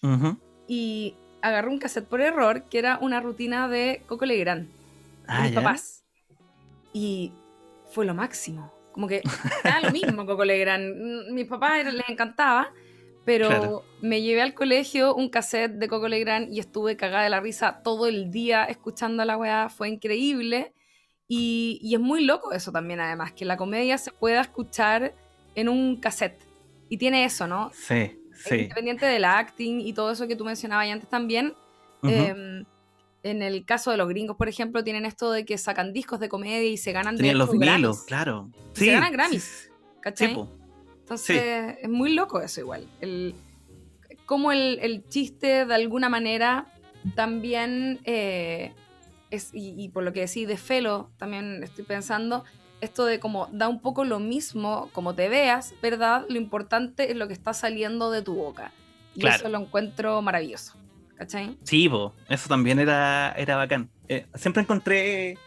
[0.04, 0.38] Ujú.
[0.67, 4.67] y agarré un cassette por error que era una rutina de Coco Legrand,
[5.28, 6.04] Ah, mis papás.
[6.93, 7.34] Y
[7.91, 8.73] fue lo máximo.
[8.93, 9.21] Como que
[9.63, 10.95] era lo mismo Coco Legrand.
[11.30, 12.71] Mm, Mis papás les encantaba,
[13.26, 13.84] pero Claro.
[14.02, 17.82] me llevé al colegio un cassette de Coco Legrand y estuve cagada de la risa
[17.84, 19.69] todo el día escuchando a la weá.
[19.69, 20.73] Fue increíble.
[21.28, 25.13] Y, y es muy loco eso también, además, que la comedia se pueda escuchar
[25.56, 26.41] en un cassette.
[26.89, 27.69] Y tiene eso, ¿no?
[27.73, 28.17] Sí,
[28.50, 28.56] sí.
[28.56, 31.54] Independiente del acting y todo eso que tú mencionabas antes también,
[32.04, 32.64] eh,
[33.24, 36.30] en el caso de los gringos, por ejemplo, tienen esto de que sacan discos de
[36.30, 38.50] comedia y se ganan Tenían los vinilos, claro.
[38.74, 39.72] Se ganan Grammys.
[40.02, 40.34] ¿cachai?
[40.34, 40.42] sí.
[41.00, 42.88] Entonces, es muy loco eso igual.
[43.00, 43.34] El,
[44.26, 46.68] como el, el chiste, de alguna manera,
[47.16, 48.74] también eh,
[49.32, 52.44] es, y, y por lo que decís de Felo, también estoy pensando,
[52.82, 56.26] esto de como da un poco lo mismo, como te veas, ¿verdad?
[56.30, 58.72] Lo importante es lo que está saliendo de tu boca.
[59.16, 59.38] Y Claro.
[59.38, 60.74] eso lo encuentro maravilloso.
[61.16, 61.58] ¿Cachai?
[61.63, 63.90] Sí, po, eso también era, era bacán.
[64.08, 65.38] Eh, siempre encontré.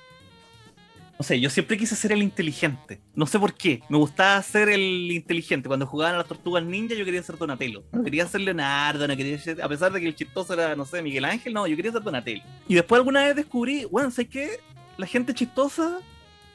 [1.16, 3.01] No sé, yo siempre quise ser el inteligente.
[3.14, 3.83] No sé por qué.
[3.90, 5.69] Me gustaba ser el inteligente.
[5.69, 7.85] Cuando jugaban a las tortugas ninja, yo quería ser Donatello.
[7.93, 9.62] No quería ser Leonardo, no quería ser.
[9.62, 12.03] A pesar de que el chistoso era, no sé, Miguel Ángel, no, yo quería ser
[12.03, 12.43] Donatello.
[12.66, 14.51] Y después alguna vez descubrí, bueno, ¿sabes qué?
[14.97, 15.99] La gente chistosa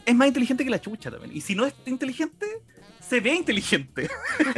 [0.06, 1.36] es más inteligente que la chucha también.
[1.36, 2.46] Y si no es inteligente,
[3.00, 4.10] se ve inteligente.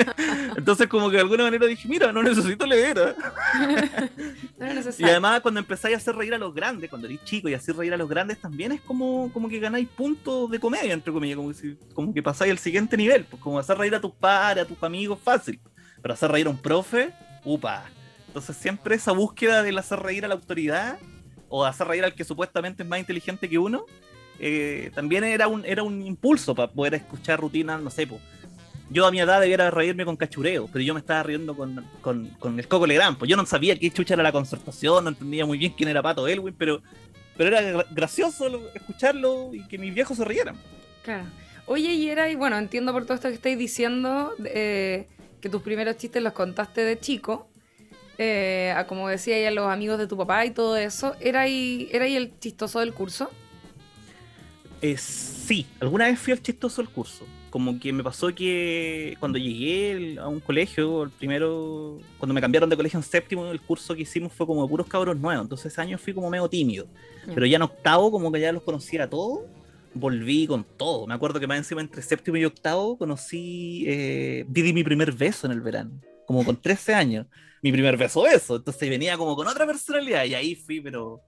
[0.57, 2.97] Entonces, como que de alguna manera dije, mira, no necesito leer.
[2.97, 3.15] ¿eh?
[4.57, 7.53] No Y además cuando empezáis a hacer reír a los grandes, cuando eres chico y
[7.53, 11.13] hacer reír a los grandes también es como, como que ganáis puntos de comedia, entre
[11.13, 14.01] comillas, como que, si- como que pasáis al siguiente nivel, pues como hacer reír a
[14.01, 15.60] tus padres, a tus amigos, fácil.
[16.01, 17.12] Pero hacer reír a un profe,
[17.43, 17.86] upa.
[18.27, 20.99] Entonces siempre esa búsqueda del hacer reír a la autoridad
[21.49, 23.86] o hacer reír al que supuestamente es más inteligente que uno,
[24.39, 28.21] eh, también era un, era un impulso para poder escuchar rutinas, no sé, pues.
[28.89, 32.28] Yo a mi edad debiera reírme con cachureo, pero yo me estaba riendo con, con,
[32.39, 33.17] con el Coco Legrand.
[33.17, 36.02] Pues yo no sabía qué chucha era la concertación, no entendía muy bien quién era
[36.02, 36.82] Pato Elwin, pero,
[37.36, 40.56] pero era gra- gracioso lo- escucharlo y que mis viejos se rieran.
[41.04, 41.26] Claro.
[41.65, 45.06] Oye, y era, y bueno, entiendo por todo esto que estáis diciendo, eh,
[45.41, 47.50] que tus primeros chistes los contaste de chico,
[48.17, 51.13] eh, a como decía ahí a los amigos de tu papá y todo eso.
[51.19, 53.30] ¿Era era ahí el chistoso del curso?
[54.81, 57.25] Eh, sí, alguna vez fui al chistoso del curso.
[57.49, 62.41] Como que me pasó que cuando llegué el- a un colegio, el primero, cuando me
[62.41, 65.43] cambiaron de colegio en séptimo, el curso que hicimos fue como de puros cabros nuevos.
[65.45, 66.87] Entonces ese año fui como medio tímido.
[67.25, 67.33] Ya.
[67.33, 69.39] Pero ya en octavo, como que ya los conocía a todos,
[69.93, 71.07] volví con todo.
[71.07, 75.47] Me acuerdo que más encima entre séptimo y octavo conocí, eh, di mi primer beso
[75.47, 75.91] en el verano,
[76.27, 77.25] como con 13 años.
[77.63, 78.57] Mi primer beso beso.
[78.57, 81.21] Entonces venía como con otra personalidad y ahí fui, pero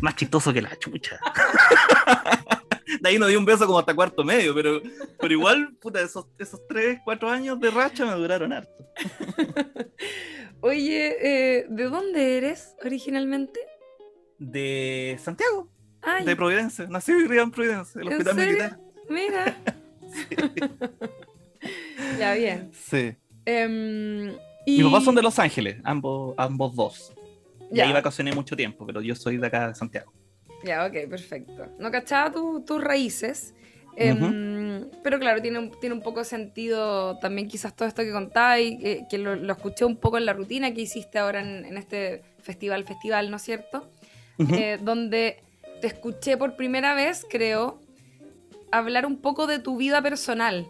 [0.00, 1.18] más chistoso que la chucha.
[3.00, 4.80] De ahí no di un beso como hasta cuarto medio, pero,
[5.20, 8.86] pero igual, puta, esos, esos tres, cuatro años de racha me duraron harto.
[10.62, 11.16] Oye,
[11.58, 13.60] eh, ¿de dónde eres originalmente?
[14.38, 15.68] De Santiago,
[16.02, 16.86] Ay, de Providencia.
[16.88, 18.52] Nací y en Providencia, el ¿En hospital serio?
[18.52, 18.80] militar.
[19.08, 19.58] mira.
[22.18, 22.70] ya, bien.
[22.72, 23.14] Sí.
[24.66, 24.76] Y...
[24.78, 27.12] Mis papás son de Los Ángeles, ambos, ambos dos.
[27.70, 27.86] Y Ya.
[27.86, 30.12] ahí vacacioné mucho tiempo, pero yo soy de acá de Santiago.
[30.64, 31.66] Ya, ok, perfecto.
[31.78, 33.54] No cachaba tu- tus raíces.
[33.96, 38.78] em, Pero claro, tiene un, tiene un poco sentido también quizás todo esto que contáis,
[38.82, 41.76] eh, que lo, lo escuché un poco en la rutina que hiciste ahora en, en
[41.76, 43.90] este festival, festival, ¿no es cierto?
[44.38, 44.54] Ujú.
[44.54, 45.42] Eh, donde
[45.80, 47.80] te escuché por primera vez, creo,
[48.70, 50.66] hablar un poco de tu vida personal.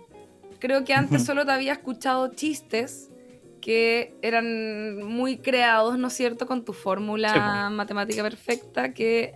[0.58, 1.26] Creo que antes Ujú.
[1.26, 3.10] solo te había escuchado chistes
[3.60, 7.70] que eran muy creados, ¿no es cierto?, con tu fórmula Sí, po.
[7.76, 9.34] matemática perfecta, que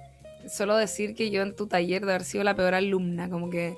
[0.49, 3.77] solo decir que yo en tu taller de haber sido la peor alumna, como que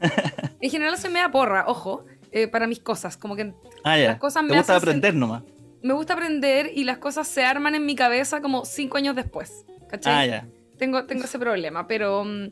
[0.60, 3.16] en general se me da porra, ojo, eh, para mis cosas.
[3.16, 3.52] Como que
[3.84, 4.08] Ah, ya.
[4.08, 5.42] las cosas Te me gusta hacen aprender nomás.
[5.82, 9.64] me gusta aprender y las cosas se arman en mi cabeza como cinco años después.
[9.88, 10.14] ¿Cachai?
[10.14, 10.48] Ah, ya.
[10.78, 12.50] tengo, tengo ese problema, pero mm,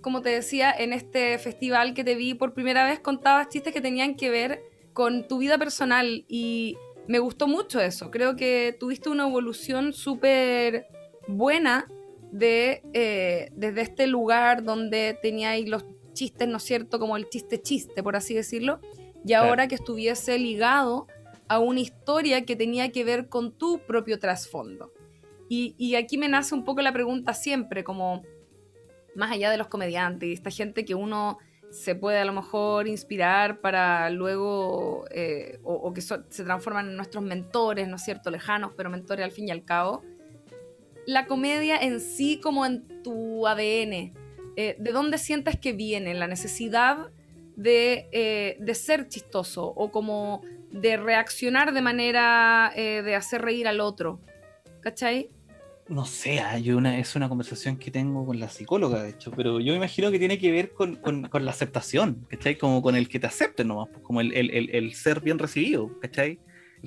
[0.00, 3.80] como te decía, en este festival que te vi por primera vez contabas chistes que
[3.80, 4.60] tenían que ver
[4.92, 8.10] con tu vida personal y me gustó mucho eso.
[8.10, 10.86] Creo que tuviste una evolución súper
[11.28, 11.86] buena
[12.32, 16.98] de, eh, desde este lugar donde teníais los chistes, ¿no es cierto?
[16.98, 18.80] Como el chiste chiste, por así decirlo,
[19.24, 21.06] y ahora que estuviese ligado
[21.48, 24.92] a una historia que tenía que ver con tu propio trasfondo.
[25.48, 28.22] Y, y aquí me nace un poco la pregunta siempre, como
[29.16, 31.38] más allá de los comediantes y esta gente que uno
[31.70, 36.88] se puede a lo mejor inspirar para luego, eh, o, o que so- se transforman
[36.88, 38.30] en nuestros mentores, ¿no es cierto?
[38.30, 40.02] Lejanos, pero mentores al fin y al cabo.
[41.06, 44.12] La comedia en sí como en tu ADN,
[44.56, 47.10] eh, ¿de dónde sientes que viene la necesidad
[47.56, 53.66] de, eh, de ser chistoso o como de reaccionar de manera eh, de hacer reír
[53.66, 54.20] al otro?
[54.80, 55.30] ¿Cachai?
[55.88, 59.32] No sé, ah, yo una, es una conversación que tengo con la psicóloga, de hecho,
[59.32, 62.56] pero yo imagino que tiene que ver con, con- con la aceptación, ¿cachai?
[62.56, 65.40] Como con el que te acepten nomás, pues, como el, el- el- el ser bien
[65.40, 66.38] recibido, ¿cachai?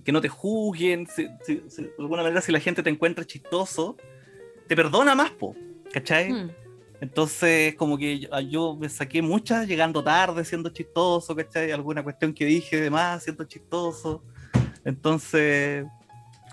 [0.04, 3.26] Que no te juzguen, si- si- si- de alguna manera si la gente te encuentra
[3.26, 3.96] chistoso,
[4.68, 5.56] te perdona más, po,
[5.92, 6.32] ¿cachai?
[6.32, 6.52] Hmm.
[7.02, 11.72] Entonces, como que yo, yo me saqué muchas llegando tarde, siendo chistoso, ¿cachai?
[11.72, 14.24] Alguna cuestión que dije de más, siendo chistoso.
[14.86, 15.86] Entonces,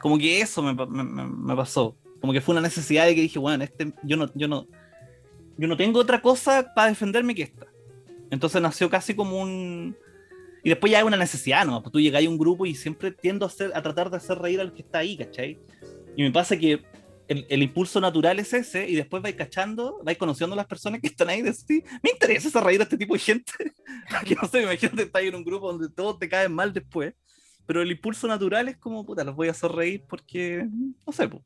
[0.03, 1.97] como que eso me pasó.
[2.21, 4.67] Como que fue una necesidad de que dije, bueno, este, yo no, yo no,
[5.57, 7.67] yo no tengo otra cosa para defenderme que esta.
[8.31, 9.97] Entonces nació casi como un.
[10.63, 11.83] Y después ya es una necesidad, ¿no?
[11.83, 14.39] Pues tú llegas a un grupo y siempre tiendo a, hacer, a tratar de hacer
[14.39, 15.59] reír al que está ahí, ¿cachai?
[16.17, 16.83] Y me pasa que
[17.29, 21.01] el, el impulso natural es ese, y después vais cachando, vais conociendo a las personas
[21.01, 23.53] que están ahí, decís, "Sí, me interesa hacer reír a este tipo de gente.
[24.27, 27.15] que no sé, que estás en un grupo donde todos te caen mal después,
[27.67, 30.67] pero el impulso natural es como, puta, los voy a hacer reír porque,
[31.07, 31.45] no sé, po.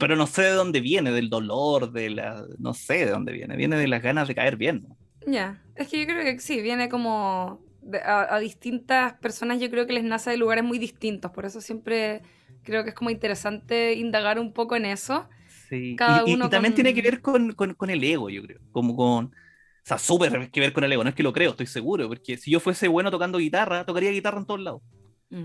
[0.00, 3.56] pero no sé de dónde viene, del dolor, de la, no sé de dónde viene,
[3.56, 4.86] viene de las ganas de caer bien.
[4.88, 4.96] ¿no?
[5.32, 7.65] Ya, es que yo creo que sí, viene como de-
[8.04, 11.60] a, a distintas personas, yo creo que les nace de lugares muy distintos, por eso
[11.60, 12.22] siempre
[12.62, 15.28] creo que es como interesante indagar un poco en eso.
[15.68, 15.94] Sí.
[15.96, 18.30] Cada y, y- uno y también con- tiene que ver con, con- con el ego,
[18.30, 18.60] yo creo.
[18.72, 19.26] Como con.
[19.26, 21.04] O sea, súper que ver con el ego.
[21.04, 22.08] No es que lo creo, estoy seguro.
[22.08, 24.82] Porque si yo fuese bueno tocando guitarra, tocaría guitarra en todos lados.
[25.30, 25.44] Mm.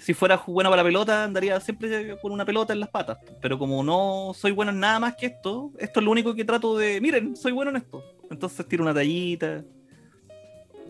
[0.00, 3.18] Si fuera bueno para la pelota, andaría siempre con una pelota en las patas.
[3.42, 6.44] Pero como no soy bueno en nada más que esto, esto es lo único que
[6.44, 7.00] trato de.
[7.00, 8.00] Miren, soy bueno en esto.
[8.30, 9.64] Entonces tiro una tallita.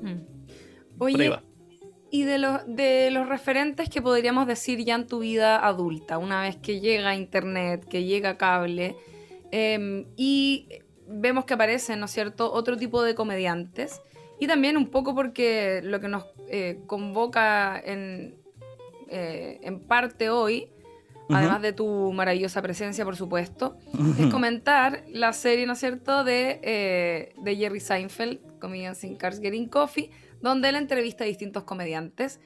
[0.03, 0.34] Mm.
[0.99, 1.33] Oye,
[2.15, 6.43] y de los, de los referentes que podríamos decir ya en tu vida adulta, una
[6.43, 8.95] vez que llega internet, que llega cable,
[9.51, 10.69] em, y
[11.09, 14.01] vemos que aparecen, ¿no es cierto?, otro tipo de comediantes,
[14.39, 18.37] y también un poco porque lo que nos eh, convoca en,
[19.09, 20.69] eh, en parte hoy,
[21.31, 23.77] además de tu maravillosa presencia, por supuesto,
[24.21, 29.41] es comentar la serie, ¿no es cierto?, de, eh, de Jerry Seinfeld, Comedians in Cars
[29.41, 30.11] Getting Coffee,
[30.45, 32.41] donde él entrevista a distintos comediantes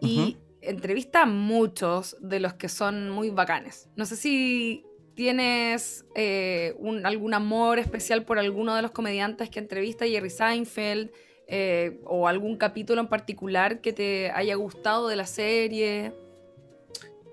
[0.00, 3.88] y entrevista a muchos de los que son muy bacanes.
[3.96, 4.84] No sé si
[5.14, 11.10] tienes eh, un- algún amor especial por alguno de los comediantes que entrevista Jerry Seinfeld
[11.46, 16.12] eh, o algún capítulo en particular que te haya gustado de la serie.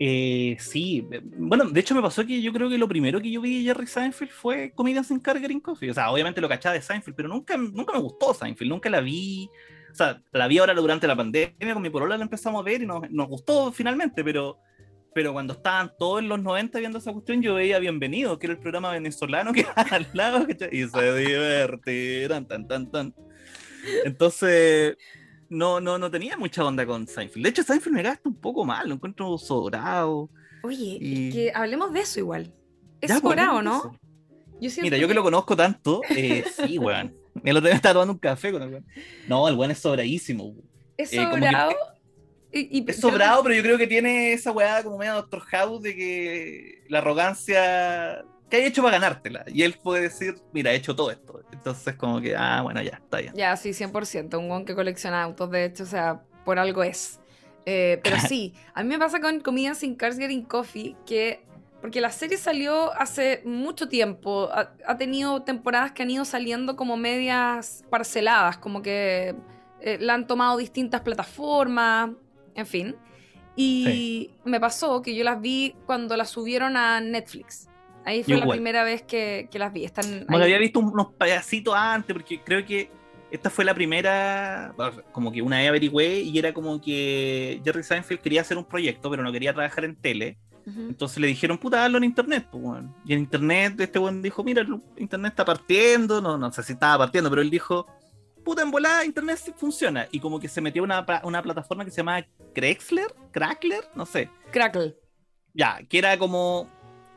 [0.01, 1.05] Eh, sí,
[1.37, 3.63] bueno, de hecho me pasó que yo creo que lo primero que yo vi de
[3.65, 5.91] Jerry Seinfeld fue Comedians in Car Coffee.
[5.91, 9.01] O sea, obviamente lo cachaba de Seinfeld, pero nunca, nunca me gustó Seinfeld, nunca la
[9.01, 9.49] vi.
[9.91, 12.81] O sea, la vi ahora durante la pandemia, con mi polola la empezamos a ver
[12.81, 14.59] y nos, nos gustó finalmente, pero,
[15.13, 18.53] pero cuando estaban todos en los 90 viendo esa cuestión, yo veía Bienvenido, que era
[18.53, 23.13] el programa venezolano que al lado, y se divertirán, tan, tan, tan.
[24.05, 24.97] Entonces,
[25.49, 27.43] no, no, no tenía mucha onda con Seinfeld.
[27.43, 30.29] De hecho, Seinfeld me gasta un poco mal, lo encuentro sobrado.
[30.63, 32.53] Oye, Y- que hablemos de eso igual.
[33.01, 33.97] Es Ya, pues, sobrado, ¿no?
[34.61, 37.15] Yo Mira, yo que lo conozco tanto, eh, sí, weón.
[37.43, 38.85] El otro día estaba tomando un café con el weón.
[39.27, 40.45] No, el weón es sobradísimo.
[40.45, 40.63] weón.
[40.97, 41.71] es eh, que- sobrado.
[42.51, 45.81] y- y- Es sobrado, pero yo creo que tiene esa weá como medio Doctor House
[45.83, 49.45] de que la arrogancia que hay hecho para ganártela.
[49.47, 51.43] Y él puede decir, mira, he hecho todo esto.
[51.53, 53.33] Entonces, como que, ah, bueno, ya, está bien.
[53.35, 54.39] Ya, sí, 100%.
[54.39, 57.19] Un guan que colecciona autos, de hecho, o sea, por algo es.
[57.67, 61.45] Eh, pero sí, a mí me pasa con Comedians in Cars Getting Coffee que.
[61.81, 64.49] Porque la serie salió hace mucho tiempo.
[64.51, 69.35] Ha, ha tenido temporadas que han ido saliendo como medias parceladas, como que
[69.81, 72.11] eh, la han tomado distintas plataformas,
[72.55, 72.95] en fin.
[73.55, 77.67] Y me pasó que yo las vi cuando las subieron a Netflix.
[78.05, 78.57] Ahí fue Yo la igual.
[78.57, 79.83] primera vez que, que las vi.
[79.83, 80.41] Están ahí.
[80.41, 82.89] había visto unos payasitos antes, porque creo que
[83.31, 87.83] esta fue la primera, bueno, como que una vez averigüé y era como que Jerry
[87.83, 90.37] Seinfeld quería hacer un proyecto, pero no quería trabajar en tele.
[90.77, 92.47] Entonces le dijeron, puta, hazlo en internet.
[92.51, 92.95] Pues, weón.
[93.05, 96.73] Y en internet este weón dijo, mira, el internet está partiendo, no, no sé si
[96.73, 97.87] estaba partiendo, pero él dijo,
[98.43, 100.07] puta, en volada, internet sí funciona.
[100.11, 104.05] Y como que se metió a una, una plataforma que se llama Crexler, Crackler, no
[104.05, 104.29] sé.
[104.51, 104.95] Crackle.
[105.53, 106.69] Ya, que era como,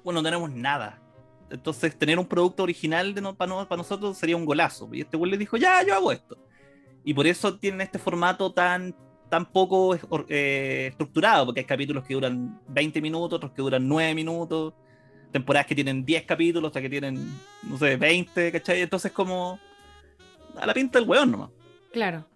[0.04, 1.00] bueno, no tenemos nada.
[1.50, 4.88] Entonces, tener un producto original de no, para, nosotros sería un golazo.
[4.92, 6.38] Y este güey le dijo, ya, yo hago esto.
[7.04, 8.94] Y por eso tienen este formato tan,
[9.32, 9.96] tan poco
[10.28, 14.74] eh, estructurado, porque hay capítulos que duran 20 minutos, otros que duran 9 minutos,
[15.30, 17.16] temporadas que tienen 10 capítulos, otras que tienen,
[17.62, 18.82] no sé, 20, ¿cachai?
[18.82, 19.58] Entonces, como
[20.54, 21.48] a la pinta del weón nomás.
[21.92, 22.26] Claro.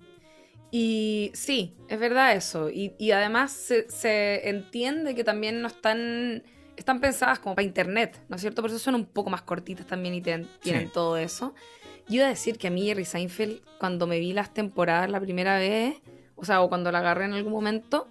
[0.71, 2.71] Y sí, es verdad eso.
[2.71, 6.45] Y, y además se, se entiende que también no están,
[6.79, 8.63] están pensadas como para internet, ¿no es cierto?
[8.63, 10.93] Por eso son un poco más cortitas también y tienen, tienen Sí.
[10.95, 11.55] todo eso.
[12.09, 15.21] Yo iba a decir que a mí Jerry Seinfeld, cuando me vi las temporadas la
[15.21, 15.97] primera vez,
[16.37, 18.09] o sea, o cuando la agarré en algún momento,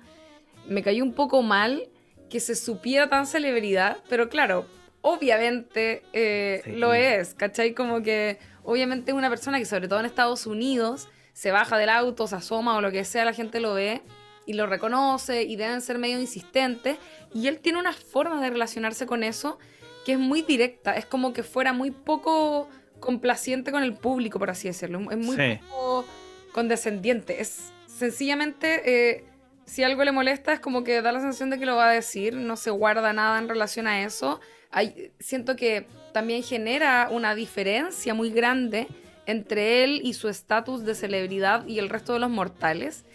[0.68, 1.88] me cayó un poco mal
[2.30, 4.66] que se supiera tan celebridad, pero claro,
[5.02, 6.72] obviamente eh, Sí.
[6.74, 7.74] lo es, ¿cachai?
[7.74, 11.90] Como que obviamente es una persona que sobre todo en Estados Unidos se baja del
[11.90, 14.02] auto, se asoma o lo que sea, la gente lo ve
[14.48, 16.98] y lo reconoce y deben ser medio insistentes.
[17.34, 19.60] Y él tiene una forma de relacionarse con eso
[20.06, 24.50] que es muy directa, es como que fuera muy poco complaciente con el público, por
[24.50, 25.60] así decirlo, es muy Sí.
[25.70, 26.06] poco
[26.54, 28.82] condescendiente, es sencillamente...
[28.86, 29.26] eh,
[29.66, 31.92] si algo le molesta es como que da la sensación de que lo va a
[31.92, 34.40] decir, no se guarda nada en relación a eso.
[34.70, 38.88] Hay, siento que también genera una diferencia muy grande
[39.26, 43.06] entre él y su estatus de celebridad y el resto de los mortales.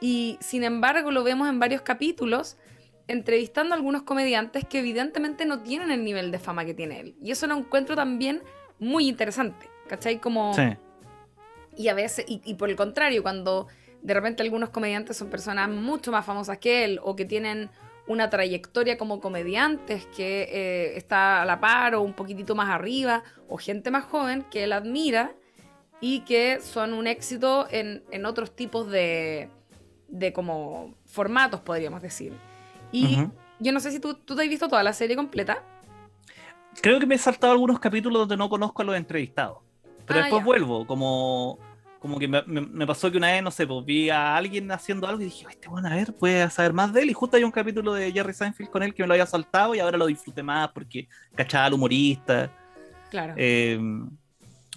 [0.00, 2.56] Y sin embargo lo vemos en varios capítulos
[3.06, 7.14] entrevistando a algunos comediantes que evidentemente no tienen el nivel de fama que tiene él.
[7.22, 8.42] Y eso lo encuentro también
[8.80, 10.18] muy interesante, ¿cachai?
[10.18, 10.52] Como...
[10.54, 10.76] Sí.
[11.76, 13.68] Y a veces, y, y por el contrario, cuando
[14.02, 17.70] de repente algunos comediantes son personas mucho más famosas que él o que tienen
[18.08, 23.22] una trayectoria como comediantes que eh, está a la par o un poquitito más arriba,
[23.48, 25.32] o gente más joven que él admira
[26.00, 29.48] y que son un éxito en, en otros tipos de,
[30.08, 32.32] de como formatos, podríamos decir.
[32.90, 33.18] Y
[33.60, 35.62] yo no sé si tú, tú te has visto toda la serie completa.
[36.82, 39.58] Creo que me he saltado algunos capítulos donde no conozco a los entrevistados.
[40.06, 40.44] Pero Ah, después ya.
[40.44, 41.58] vuelvo, como,
[42.02, 44.70] como que me, me- me pasó que una vez, no sé, pues vi a alguien
[44.72, 47.10] haciendo algo y dije, este bueno, a ver, puede saber más de él.
[47.10, 49.74] Y justo hay un capítulo de Jerry Seinfeld con él que me lo había saltado
[49.74, 52.50] y ahora lo disfruté más porque cachaba al humorista.
[53.08, 53.34] Claro.
[53.36, 53.78] Eh,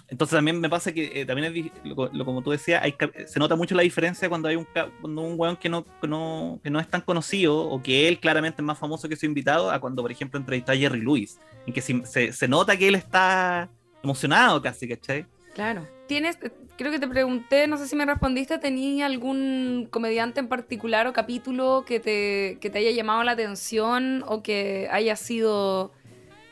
[0.08, 2.94] entonces también me pasa que eh, también es lo, lo- como tú decías, hay
[3.26, 4.66] se nota mucho la diferencia cuando hay un,
[5.00, 8.20] cuando un weón que no, que, no, que no es tan conocido o que él
[8.20, 11.40] claramente es más famoso que su invitado a cuando, por ejemplo, entrevista a Jerry Lewis,
[11.66, 13.68] en que si- se, se nota que él está
[14.00, 15.26] emocionado casi, ¿cachai?
[15.54, 15.84] Claro.
[16.06, 16.38] ¿Tienes,
[16.76, 21.12] creo que te pregunté, no sé si me respondiste, ¿tenías algún comediante en particular o
[21.12, 25.92] capítulo que te, que te haya llamado la atención o que haya sido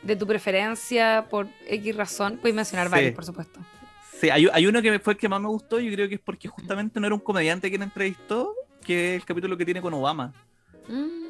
[0.02, 2.38] de tu preferencia por X razón?
[2.40, 2.92] Puedes mencionar Sí.
[2.92, 3.60] varios, por supuesto.
[4.20, 6.14] Sí, hay, hay uno que me- fue el que más me gustó, yo creo que
[6.16, 9.82] es porque justamente no era un comediante quien entrevistó, que es el capítulo que tiene
[9.82, 10.32] con Obama.
[10.88, 11.23] Mm,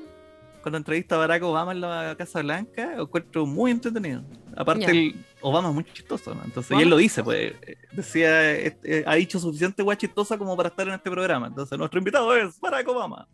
[0.64, 4.22] Cuando entrevista a Barack Obama en la Casa Blanca, lo encuentro muy entretenido.
[4.56, 6.42] Aparte, el Obama es muy chistoso, ¿no?
[6.42, 10.38] Entonces, y él lo dice, pues, eh, decía, eh, eh, ha dicho suficiente guay chistosa
[10.38, 11.48] como para estar en este programa.
[11.48, 13.28] Entonces, nuestro invitado es Barack Obama.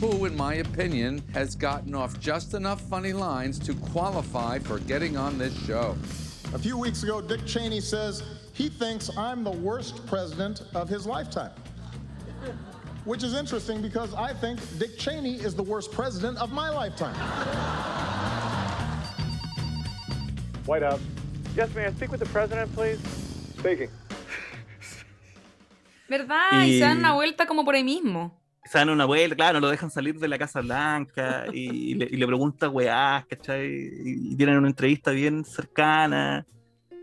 [0.00, 5.16] who, in my opinion, has gotten off just enough funny lines to qualify for getting
[5.16, 5.96] on this show.
[6.52, 8.24] A few weeks ago, Dick Cheney says
[8.54, 11.52] he thinks I'm the worst president of his lifetime.
[13.06, 17.14] Which is interesting because I think Dick Cheney is the worst president of my lifetime.
[20.66, 21.00] White House.
[21.56, 22.98] Yes, may I speak with the president, please?
[23.58, 23.90] Speaking.
[26.08, 26.50] ¿Verdad?
[26.52, 26.66] Y...
[26.66, 28.32] Y- se dan una vuelta como por ahí mismo.
[28.64, 32.16] Se dan una vuelta, claro, lo dejan salir de la Casa Blanca y, le, y
[32.16, 33.68] le pregunta weás, ¿cachai?
[33.68, 36.44] Y, y tienen una entrevista bien cercana.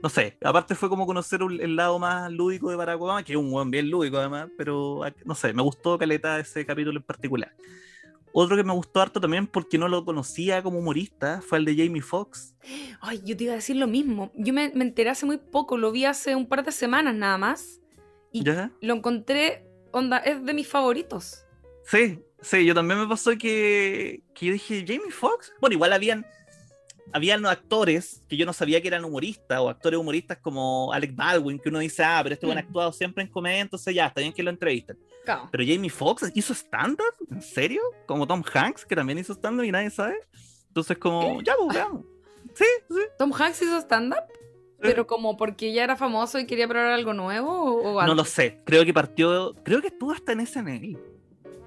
[0.04, 3.32] No sé, aparte fue como conocer un- el lado más lúdico de Barack Obama, que
[3.32, 7.04] es un weón bien lúdico además, pero no sé, me gustó Caleta ese capítulo en
[7.04, 7.56] particular.
[8.34, 11.77] Otro que me gustó harto también porque no lo conocía como humorista fue el de
[11.77, 12.54] Jamie Foxx.
[13.00, 14.32] Ay, yo te iba a decir lo mismo.
[14.36, 17.38] Yo me, me enteré hace muy poco, lo vi hace un par de semanas nada
[17.38, 17.80] más.
[18.34, 18.71] Y ¿Ya?
[18.82, 21.46] lo encontré, onda, es de mis favoritos.
[21.86, 25.54] Sí, sí, yo también me pasó que, que yo dije, Jamie Foxx.
[25.62, 26.25] Bueno, igual habían,
[27.12, 31.60] habían actores que yo no sabía que eran humoristas o actores humoristas como Alec Baldwin,
[31.60, 32.65] que uno dice, ah, pero este buen Mm.
[32.67, 34.97] actuado siempre en comedia, entonces ya, está bien que lo entrevistan.
[35.25, 35.49] Claro.
[35.51, 37.81] Pero Jamie Foxx hizo stand-up, ¿en serio?
[38.08, 40.15] Como Tom Hanks, que también hizo stand-up y nadie sabe.
[40.67, 42.06] Entonces, como, ya, pues, veamos.
[42.56, 44.23] Sí, sí, Tom Hanks hizo stand-up.
[44.81, 48.25] Pero como porque ya era famoso y quería probar algo nuevo o, o No lo
[48.25, 48.60] sé.
[48.65, 49.56] Creo que partió.
[49.63, 50.97] Creo que estuvo hasta en SNL.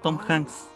[0.03, 0.25] Tom Ah.
[0.35, 0.67] Hanks.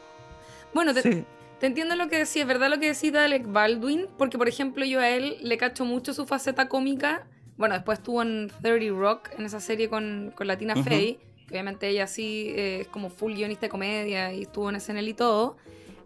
[0.74, 1.24] Bueno, te, Sí.
[1.62, 4.48] Te entiendo lo que decís, es verdad lo que decís de Alec Baldwin, porque por
[4.50, 7.28] ejemplo yo a él le cacho mucho su faceta cómica.
[7.56, 10.84] Bueno, después estuvo en 30 Rock, en esa serie con, con Latina Ujú.
[10.86, 14.82] Faye, que obviamente ella sí eh, es como full guionista de comedia y estuvo en
[14.82, 15.58] SNL y todo.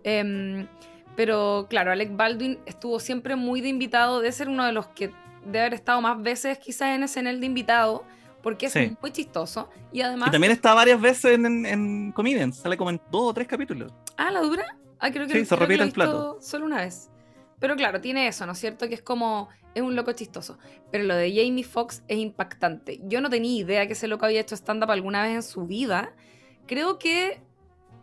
[0.03, 0.67] Em,
[1.15, 5.11] pero claro, Alec Baldwin estuvo siempre muy de invitado, de ser uno de los que
[5.45, 8.03] debe haber estado más veces quizás en SNL de invitado,
[8.43, 8.91] porque es Sí.
[9.01, 9.69] muy chistoso.
[9.93, 10.27] Y además...
[10.27, 12.57] Y también está varias veces en, en, en Comedians.
[12.57, 13.93] Sale como en dos o tres capítulos.
[14.17, 14.65] Ah, ¿la dura?
[14.99, 16.37] Ah, creo que, Sí, se repite el plato.
[16.41, 17.09] Solo una vez.
[17.59, 18.87] Pero claro, tiene eso, ¿no es cierto?
[18.87, 20.57] Que es como, es un loco chistoso.
[20.91, 22.99] Pero lo de Jamie Foxx es impactante.
[23.03, 26.13] Yo no tenía idea que ese loco había hecho stand-up alguna vez en su vida.
[26.67, 27.41] Creo que,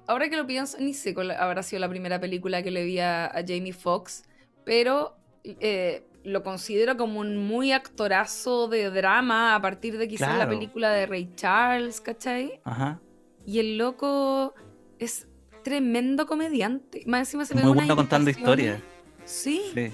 [0.06, 2.98] ahora que lo pienso, ni sé cuál habrá sido la primera película que le vi
[2.98, 4.24] a, a Jamie Foxx,
[4.64, 10.48] pero eh, lo considero como un muy actorazo de drama a partir de quizás la
[10.48, 12.60] película de Ray Charles, ¿cachai?
[12.64, 13.00] Ajá.
[13.44, 14.54] Y el loco
[14.98, 15.26] es
[15.62, 17.02] tremendo comediante.
[17.06, 18.80] Más encima se Muy bueno contando historias.
[19.24, 19.60] Sí.
[19.74, 19.90] Sí.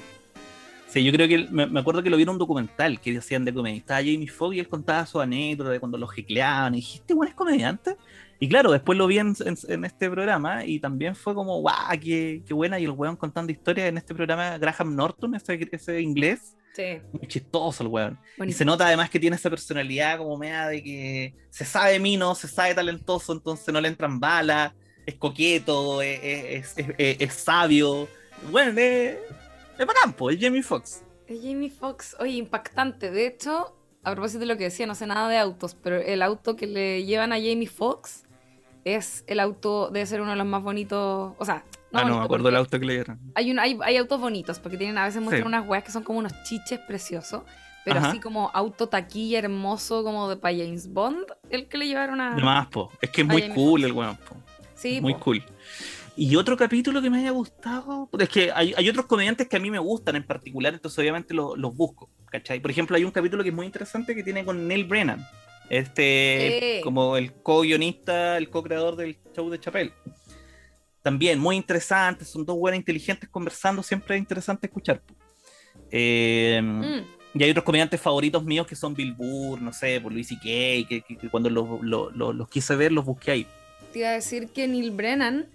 [0.89, 3.45] Sí, yo creo que me, me acuerdo que lo vi en un documental que hacían
[3.45, 3.77] de comedia.
[3.77, 6.75] Estaba Jamie Foxx y él contaba su anécdota de cuando lo jicleaban.
[6.75, 7.97] Y dijiste, bueno, es comediante.
[8.41, 11.77] Y claro, después lo vi en, en- en este programa y también fue como, guau,
[12.01, 12.79] qué, qué buena.
[12.79, 17.01] Y el weón contando historias en este programa, Graham Norton, ese, ese inglés, Sí.
[17.13, 18.19] muy chistoso el weón.
[18.47, 22.35] Y se nota además que tiene esa personalidad como media de que se sabe mino,
[22.37, 24.73] se sabe talentoso, entonces no le entran balas,
[25.09, 28.09] es coqueto, es, es- es- es- es sabio.
[28.51, 29.17] Bueno, es,
[29.79, 31.03] es bacán, po, es Jamie Foxx.
[31.27, 33.11] Es Jamie Foxx, oye, impactante.
[33.11, 36.23] De hecho, a propósito de lo que decía, no sé nada de autos, pero el
[36.23, 38.25] auto que le llevan a Jamie Foxx
[38.85, 41.33] es el auto, debe ser uno de los más bonitos.
[41.39, 43.19] O sea, no, ah, no, me acuerdo del auto que le dieron.
[43.35, 45.49] Hay, un, hay, hay autos bonitos, porque tienen a veces muestran Sí.
[45.49, 47.43] unas weas que son como unos chiches preciosos.
[47.85, 48.11] Pero Ajá.
[48.11, 52.31] así como auto taquilla hermoso, como de para James Bond, el que le llevaron a.
[52.37, 52.91] Más, po.
[53.01, 54.37] Es que es muy cool el weón, po.
[54.79, 55.21] Sí, Muy po.
[55.21, 55.43] cool.
[56.17, 59.61] Y otro capítulo que me haya gustado, es que hay, hay otros comediantes que a
[59.61, 62.61] mí me gustan en particular, entonces obviamente lo- los busco, ¿cachai?
[62.61, 65.25] Por ejemplo, hay un capítulo que es muy interesante que tiene con Neil Brennan,
[65.71, 69.93] este, como el co-guionista, el co-creador del show de Chappelle.
[71.03, 75.01] También muy interesante, son dos buenas inteligentes conversando, siempre es interesante escuchar.
[75.91, 77.39] Eh, Mm.
[77.39, 80.43] y hay otros comediantes favoritos míos que son Bill Burr, no sé, por Luis C.K.,
[80.89, 83.47] que, que- que cuando los, los- los- los quise ver los busqué ahí.
[83.93, 85.47] Te iba a decir que Neil Brennan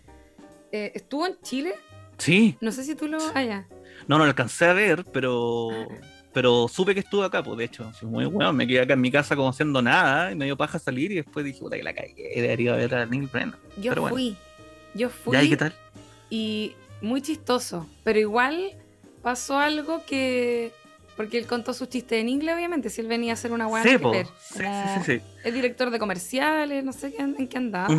[0.71, 1.75] eh, estuvo en Chile.
[2.17, 3.17] Sí, No sé si tú lo.
[3.35, 3.67] Ah, ya.
[4.07, 5.69] No, no lo alcancé a ver, pero
[6.33, 9.01] pero supe que estuve acá, pues de hecho, fue muy bueno, me quedé acá en
[9.01, 11.83] mi casa como haciendo nada y me dio paja salir y después dije, puta que
[11.83, 13.59] la cagué, debería ver a Neil Brennan.
[13.77, 14.15] Yo Pero bueno.
[14.15, 14.35] fui.
[14.95, 15.33] Yo fui.
[15.33, 15.73] ¿Ya y qué tal?
[16.29, 17.87] y muy chistoso.
[18.03, 18.75] Pero igual
[19.21, 20.71] pasó algo que.
[21.15, 23.83] Porque él contó sus chistes en inglés, obviamente, si él venía a hacer una weá.
[23.83, 24.63] Sí, sí, Como sí,
[25.05, 27.93] sí, Es director de comerciales, no sé qué- en qué andaba.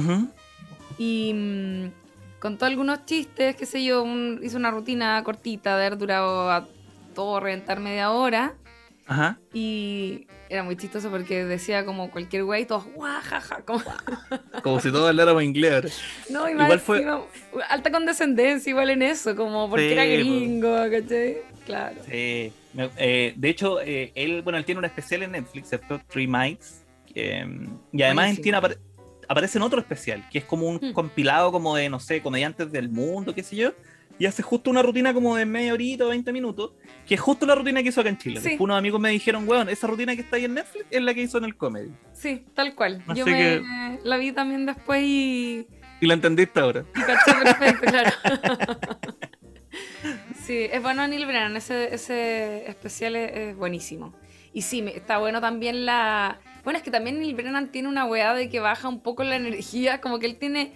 [0.99, 5.99] Y mm, contó algunos chistes, qué sé yo, un- hizo una rutina cortita de haber
[5.99, 6.67] durado a
[7.15, 8.55] todo reventar media hora.
[9.07, 9.39] Ajá.
[9.53, 13.83] Y era muy chistoso porque decía como cualquier güey, todos guajaja, como
[14.65, 16.01] Como si todos habláramos inglés.
[16.31, 17.21] No, más Igual fue- encima,
[17.69, 20.09] alta condescendencia igual en eso, como porque Sí, era po.
[20.11, 21.37] gringo, ¿cachai?
[21.67, 21.97] Claro.
[22.11, 22.53] Sí.
[22.97, 26.01] Eh, de hecho, eh, él, bueno, él tiene una especial en Netflix, ¿cierto?
[26.09, 26.81] Three Mics.
[27.17, 27.47] eh,
[27.93, 28.79] y además él tiene apare-
[29.29, 30.93] aparece en otro especial, que es como un Hmm.
[30.93, 33.73] compilado como de, no sé, comediantes del mundo, qué sé yo.
[34.19, 36.73] Y hace justo una rutina como de media horita o 20 minutos,
[37.07, 38.41] que es justo la rutina que hizo acá en Chile.
[38.41, 38.49] Sí.
[38.51, 41.15] Después unos amigos me dijeron, weón, esa rutina que está ahí en Netflix es la
[41.15, 41.91] que hizo en el comedy.
[42.13, 43.03] Sí, tal cual.
[43.07, 45.67] Así Yo me que- la vi también después y,
[46.01, 46.85] Y la entendiste ahora.
[46.95, 48.11] y caché perfecto, claro.
[50.47, 54.15] Sí, es bueno Neil Brennan, ese, ese especial es, es buenísimo.
[54.53, 56.39] Y sí, me- está bueno también la...
[56.63, 59.37] Bueno, es que también Neil Brennan tiene una weá de que baja un poco la
[59.43, 60.73] energía, como que él tiene...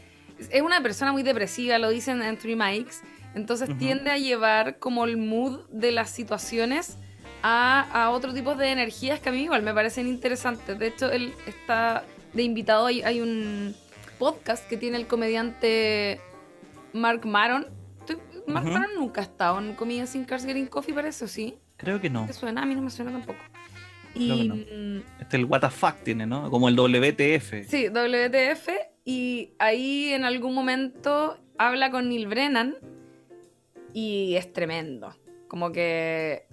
[0.50, 3.02] Es una persona muy depresiva, lo dicen en Three Mics,
[3.34, 6.96] entonces tiende a llevar como el mood de las situaciones
[7.42, 10.78] a, a otro tipo de energías que a mí igual me parecen interesantes.
[10.78, 12.04] De hecho, él está
[12.34, 13.74] de invitado, hay, hay un
[14.18, 16.20] podcast que tiene el comediante
[16.92, 17.66] Mark Maron.
[18.48, 18.74] Mark Ujú.
[18.74, 21.58] Maron nunca ha estado en Comedians in Cars Coffee, parece, ¿o sí?
[21.76, 22.26] Creo que no.
[22.26, 22.62] ¿Te suena?
[22.62, 23.38] A mí no me suena tampoco.
[24.14, 24.54] Y no.
[24.56, 26.50] mm, Este el fuck tiene, ¿no?
[26.50, 27.68] Como el WTF.
[27.68, 28.68] sí, WTF.
[29.04, 32.76] Y ahí en algún momento habla con Neil Brennan
[33.92, 35.14] y es tremendo.
[35.48, 36.46] Como que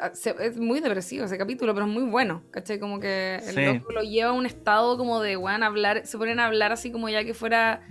[0.00, 2.78] ah, es muy depresivo ese capítulo, pero es muy bueno, ¿cachai?
[2.78, 3.64] Como que el Sí.
[3.64, 6.92] loco lo lleva a un estado como de, weón, hablar, se ponen a hablar así
[6.92, 7.82] como ya que fuera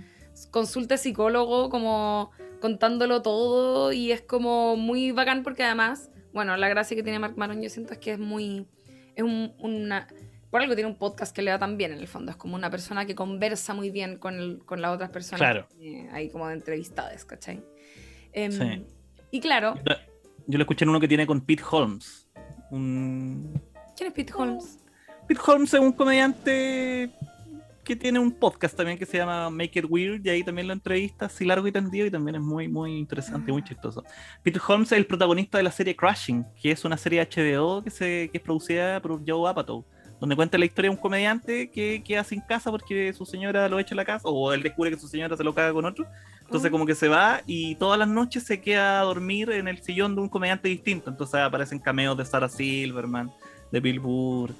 [0.50, 6.96] consulta psicólogo, como contándolo todo y es como muy bacán porque además, bueno, la gracia
[6.96, 8.66] que tiene Mark Maron yo siento es que es muy
[9.16, 10.06] es un- una...
[10.50, 12.30] Por algo tiene un podcast que le va tan bien en el fondo.
[12.32, 15.38] Es como una persona que conversa muy bien con, el- con las otras personas.
[15.40, 15.68] Claro.
[15.78, 17.62] eh, ahí como de entrevistades, ¿cachai?
[18.32, 18.84] Em, Sí.
[19.30, 19.94] Y claro, Yo,
[20.48, 22.28] yo lo escuché en uno que tiene con Pete Holmes.
[22.72, 23.60] Un...
[23.96, 24.78] ¿quién es Pete Holmes?
[25.28, 27.10] Pete Holmes es un comediante
[27.90, 30.72] que tiene un podcast también que se llama Make It Weird y ahí también lo
[30.72, 34.04] entrevista así largo y tendido y también es muy muy interesante y muy chistoso.
[34.44, 37.90] Peter Holmes es el protagonista de la serie Crashing, que es una serie HBO que,
[37.90, 39.84] se, que es producida por Joe Apatow,
[40.20, 43.80] donde cuenta la historia de un comediante que queda sin casa porque su señora lo
[43.80, 46.06] echa a la casa o él descubre que su señora se lo caga con otro.
[46.44, 46.70] Entonces Oh.
[46.70, 50.14] como que se va y todas las noches se queda a dormir en el sillón
[50.14, 51.10] de un comediante distinto.
[51.10, 53.32] Entonces aparecen cameos de Sarah Silverman,
[53.72, 54.54] de Bill Burr.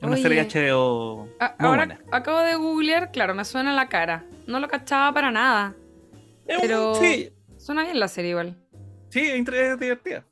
[0.00, 2.00] Es una serie HBO A- muy ahora buena.
[2.12, 4.24] acabo de googlear, claro, me suena la cara.
[4.46, 5.74] No lo cachaba para nada.
[6.46, 8.56] Es un- Pero- Sí, Suena bien la serie igual.
[9.08, 10.24] sí, es divertida.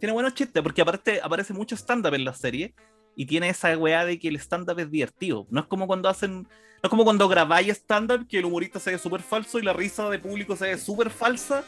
[0.00, 2.74] Tiene buenos chistes porque aparte aparece mucho stand-up en la serie
[3.14, 5.46] y tiene esa weá de que el stand-up es divertido.
[5.50, 6.42] No es como cuando hacen...
[6.82, 9.72] No es como cuando grabáis stand-up que el humorista se ve súper falso y la
[9.74, 11.62] risa de público se ve súper falsa.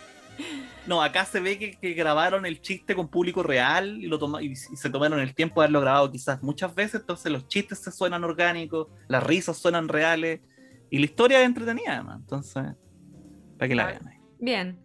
[0.86, 4.42] No, acá se ve que, que grabaron el chiste con público real y, lo toma,
[4.42, 7.78] y, y se tomaron el tiempo de haberlo grabado quizás muchas veces, entonces los chistes
[7.78, 10.40] se suenan orgánicos, las risas suenan reales
[10.90, 12.18] y la historia es entretenida además.
[12.20, 12.64] Entonces,
[13.58, 14.18] para que la vean ahí.
[14.40, 14.78] Bien.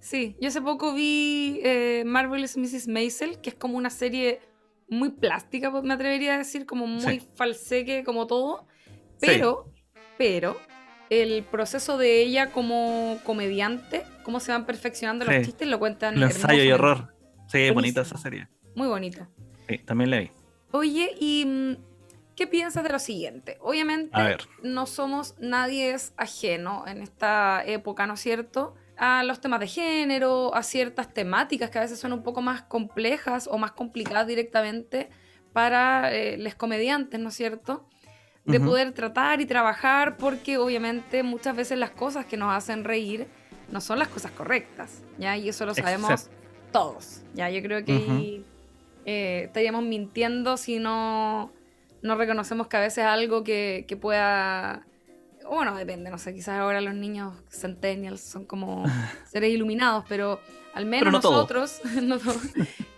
[0.00, 2.88] Sí, yo hace poco vi eh, Marvelous Mrs.
[2.88, 4.40] Maisel, que es como una serie
[4.88, 7.28] muy plástica, me atrevería a decir, como muy Sí.
[7.36, 8.66] falseque, como todo.
[9.20, 9.26] Sí.
[9.28, 9.70] Pero,
[10.18, 10.56] pero,
[11.20, 15.42] el proceso de ella como comediante, cómo se van perfeccionando los Sí.
[15.44, 17.14] chistes, lo cuentan El ensayo y error.
[17.48, 18.02] Sí, bonita Buenísimo.
[18.02, 18.48] esa serie.
[18.74, 19.26] Muy bonito.
[19.68, 20.30] Sí, también la vi.
[20.70, 21.76] Oye, ¿y mm,
[22.34, 23.58] qué piensas de lo siguiente?
[23.60, 24.40] Obviamente, A ver.
[24.62, 28.74] no somos, nadie es ajeno en esta época, ¿no es cierto?
[28.96, 32.62] A los temas de género, a ciertas temáticas que a veces son un poco más
[32.62, 35.10] complejas o más complicadas directamente
[35.52, 37.86] para eh, los comediantes, ¿no es cierto?
[38.44, 43.28] De poder tratar y trabajar, porque obviamente muchas veces las cosas que nos hacen reír
[43.70, 45.36] no son las cosas correctas, ¿ya?
[45.36, 46.36] Y eso lo sabemos Exacto.
[46.72, 47.48] todos, ¿ya?
[47.50, 48.44] Yo creo que ahí,
[49.04, 51.52] eh, estaríamos mintiendo si no,
[52.02, 54.86] no reconocemos que a veces algo que, que pueda...
[55.48, 58.84] Bueno, depende, no sé, quizás ahora los niños centennials son como
[59.30, 60.40] seres iluminados, pero
[60.74, 61.34] al menos Pero no todos.
[61.52, 62.18] nosotros, no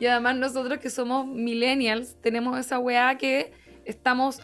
[0.01, 3.53] y además nosotros que somos millennials, tenemos esa weá que
[3.85, 4.41] estamos,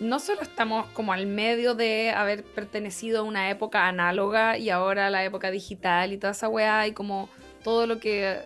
[0.00, 5.10] no solo estamos como al medio de haber pertenecido a una época análoga y ahora
[5.10, 7.28] la época digital y toda esa weá y como
[7.62, 8.38] todo lo que,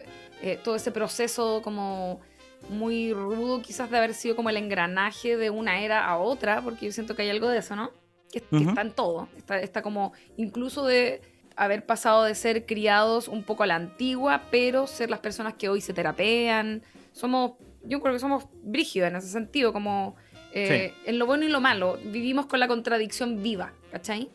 [0.42, 2.20] eh, todo ese proceso como
[2.68, 6.86] muy rudo quizás de haber sido como el engranaje de una era a otra, porque
[6.86, 7.92] yo siento que hay algo de eso, ¿no?
[8.32, 8.68] Que, que Ujú.
[8.70, 11.22] está en todo, está, está como incluso de
[11.56, 15.68] haber pasado de ser criados un poco a la antigua, pero ser las personas que
[15.68, 16.82] hoy se terapean.
[17.12, 17.52] Somos,
[17.84, 20.16] yo creo que somos brígidos en ese sentido, como
[20.54, 21.98] eh, en lo bueno y lo malo.
[22.04, 24.30] Vivimos con la contradicción viva, ¿cachai?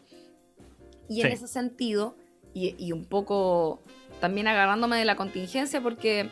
[1.08, 2.16] Y en ese sentido,
[2.54, 3.82] y, y un poco
[4.20, 6.30] también agarrándome de la contingencia, porque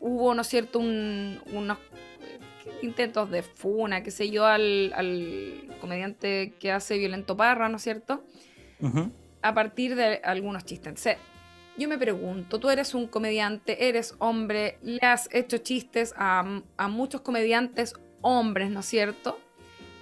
[0.00, 2.38] hubo, ¿no es cierto?, un- unos eh,
[2.82, 7.82] intentos de funa, qué sé yo, al, al comediante que hace Violento Parra, ¿no es
[7.82, 8.24] cierto?
[9.42, 11.16] A partir de algunos chistes.
[11.78, 16.88] Yo me pregunto, tú eres un comediante, eres hombre, le has hecho chistes a, a
[16.88, 17.94] muchos comediantes
[18.24, 19.38] hombres, ¿no es cierto?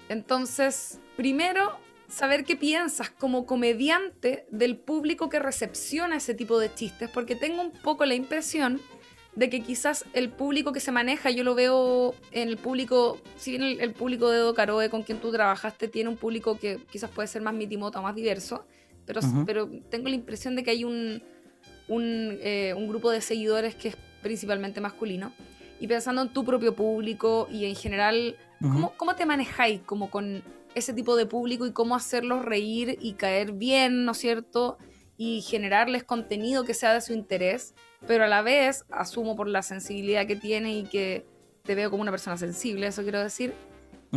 [0.09, 1.77] Entonces, primero,
[2.09, 7.61] saber qué piensas como comediante del público que recepciona ese tipo de chistes, porque tengo
[7.61, 8.81] un poco la impresión
[9.35, 13.51] de que quizás el público que se maneja, yo lo veo en el público, si
[13.51, 16.79] bien el, el público de Edo Caroe con quien tú trabajaste tiene un público que
[16.91, 18.67] quizás puede ser más mitimota o más diverso,
[19.05, 21.23] pero, pero tengo la impresión de que hay un,
[21.89, 25.33] un, eh, un grupo de seguidores que es principalmente masculino.
[25.83, 28.37] Y pensando en tu propio público y en general,
[28.97, 30.45] ¿cómo, te manejáis como con
[30.77, 34.79] ese tipo de público y cómo hacerlos reír y caer bien, ¿no es cierto?
[35.17, 37.75] Y generarles contenido que sea de su interés,
[38.07, 41.27] pero a la vez, asumo por la sensibilidad que tiene y que
[41.65, 43.53] te veo como una persona sensible, eso quiero decir,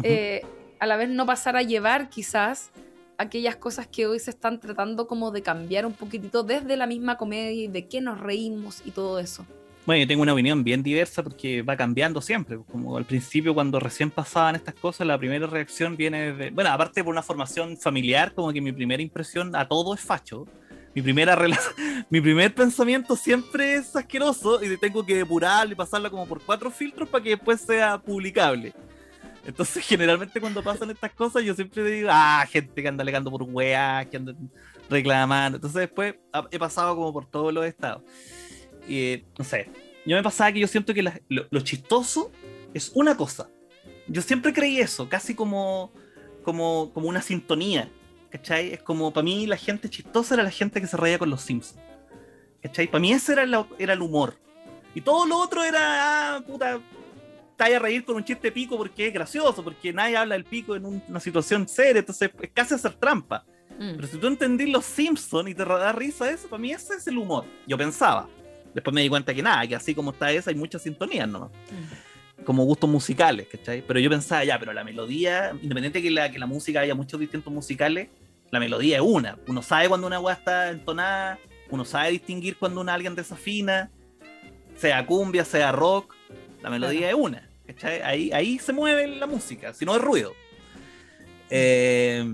[0.03, 0.43] eh,
[0.77, 2.69] a la vez no pasar a llevar quizás
[3.17, 7.17] aquellas cosas que hoy se están tratando como de cambiar un poquitito desde la misma
[7.17, 9.47] comedia y de qué nos reímos y todo eso.
[9.85, 12.57] Bueno, yo tengo una opinión bien diversa porque va cambiando siempre.
[12.71, 16.49] Como al principio, cuando recién pasaban estas cosas, la primera reacción viene de.
[16.49, 20.47] Bueno, aparte por una formación familiar, como que mi primera impresión a todo es facho.
[20.95, 21.37] Mi, primera
[22.09, 26.71] mi primer pensamiento siempre es asqueroso y tengo que depurarlo y pasarlo como por cuatro
[26.71, 28.73] filtros para que después sea publicable.
[29.45, 33.43] Entonces, generalmente cuando pasan estas cosas, yo siempre digo, ah, gente que anda alegando por
[33.43, 34.33] weas, que anda
[34.89, 35.57] reclamando.
[35.57, 38.01] Entonces, después ha- he pasado como por todos los estados.
[38.87, 39.69] Eh, no sé,
[40.05, 42.31] yo me pasaba que yo siento que la- lo, lo chistoso
[42.73, 43.49] es una cosa
[44.07, 45.91] Yo siempre creí eso, casi como,
[46.43, 47.89] como, como una sintonía.
[48.29, 48.73] ¿Cachai?
[48.73, 51.41] Es como, para mí, la gente chistosa era la gente que se reía con los
[51.41, 51.79] Simpsons.
[52.61, 52.87] ¿Cachai?
[52.87, 54.37] Para mí ese era, el- era el humor.
[54.93, 56.79] Y todo lo otro era, ah, puta,
[57.57, 60.43] te vayas a reír con un chiste pico porque es gracioso, porque nadie habla del
[60.45, 63.45] pico en un- una situación seria, entonces es casi hacer trampa.
[63.79, 63.95] Mm.
[63.95, 67.07] Pero si tú entendís los Simpsons y te da risa eso, para mí ese es
[67.07, 67.45] el humor.
[67.67, 68.27] Yo pensaba.
[68.75, 71.49] Después me di cuenta que nada, que así como está esa, hay muchas sintonías nomás.
[72.43, 73.81] Como gustos musicales, ¿cachai?
[73.81, 77.17] Pero yo pensaba, ya, pero la melodía, independiente que la, que la música haya muchos
[77.17, 78.09] distintos musicales,
[78.51, 79.39] la melodía es una.
[79.47, 83.89] Uno sabe cuando una weá está entonada, uno sabe distinguir cuando una alguien desafina,
[84.75, 86.13] sea cumbia, sea rock,
[86.61, 87.49] la melodía es una.
[87.65, 88.01] ¿cachai?
[88.01, 90.33] Ahí, ahí se mueve la música, si no es ruido.
[91.49, 92.25] Eh,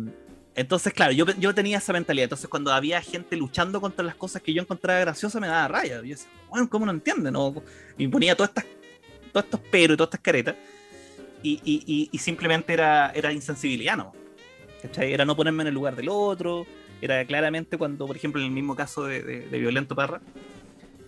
[0.55, 2.25] entonces, claro, yo, yo tenía esa mentalidad.
[2.25, 5.95] Entonces, cuando había gente luchando contra las cosas que yo encontraba graciosas, me daba raya.
[5.97, 7.33] Yo decía, bueno, ¿cómo no entienden?
[7.33, 7.55] no?
[7.97, 8.65] Y ponía todas estas,
[9.31, 10.55] todos estos peros y todas estas caretas.
[11.43, 14.13] Y, y- y- y simplemente era, era insensibilidad, ¿no?
[14.81, 15.13] ¿Cachai?
[15.13, 16.65] Era no ponerme en el lugar del otro.
[17.01, 19.21] Era claramente cuando, por ejemplo, en el mismo caso de,
[19.51, 20.21] Violento Parra,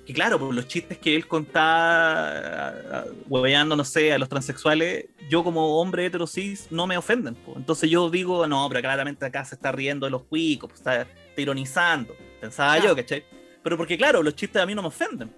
[0.05, 5.43] que claro, por los chistes que él contaba, hueveando, no sé, a los transexuales, yo
[5.43, 7.35] como hombre hetero cis no me ofenden.
[7.35, 7.53] po.
[7.55, 11.01] Entonces yo digo, no, pero claramente acá se está riendo de los cuicos, pues, está,
[11.03, 12.15] está ironizando.
[12.41, 12.89] Pensaba Claro.
[12.89, 13.23] yo, ¿cachai?
[13.63, 15.29] Pero porque claro, los chistes a mí no me ofenden.
[15.29, 15.37] po.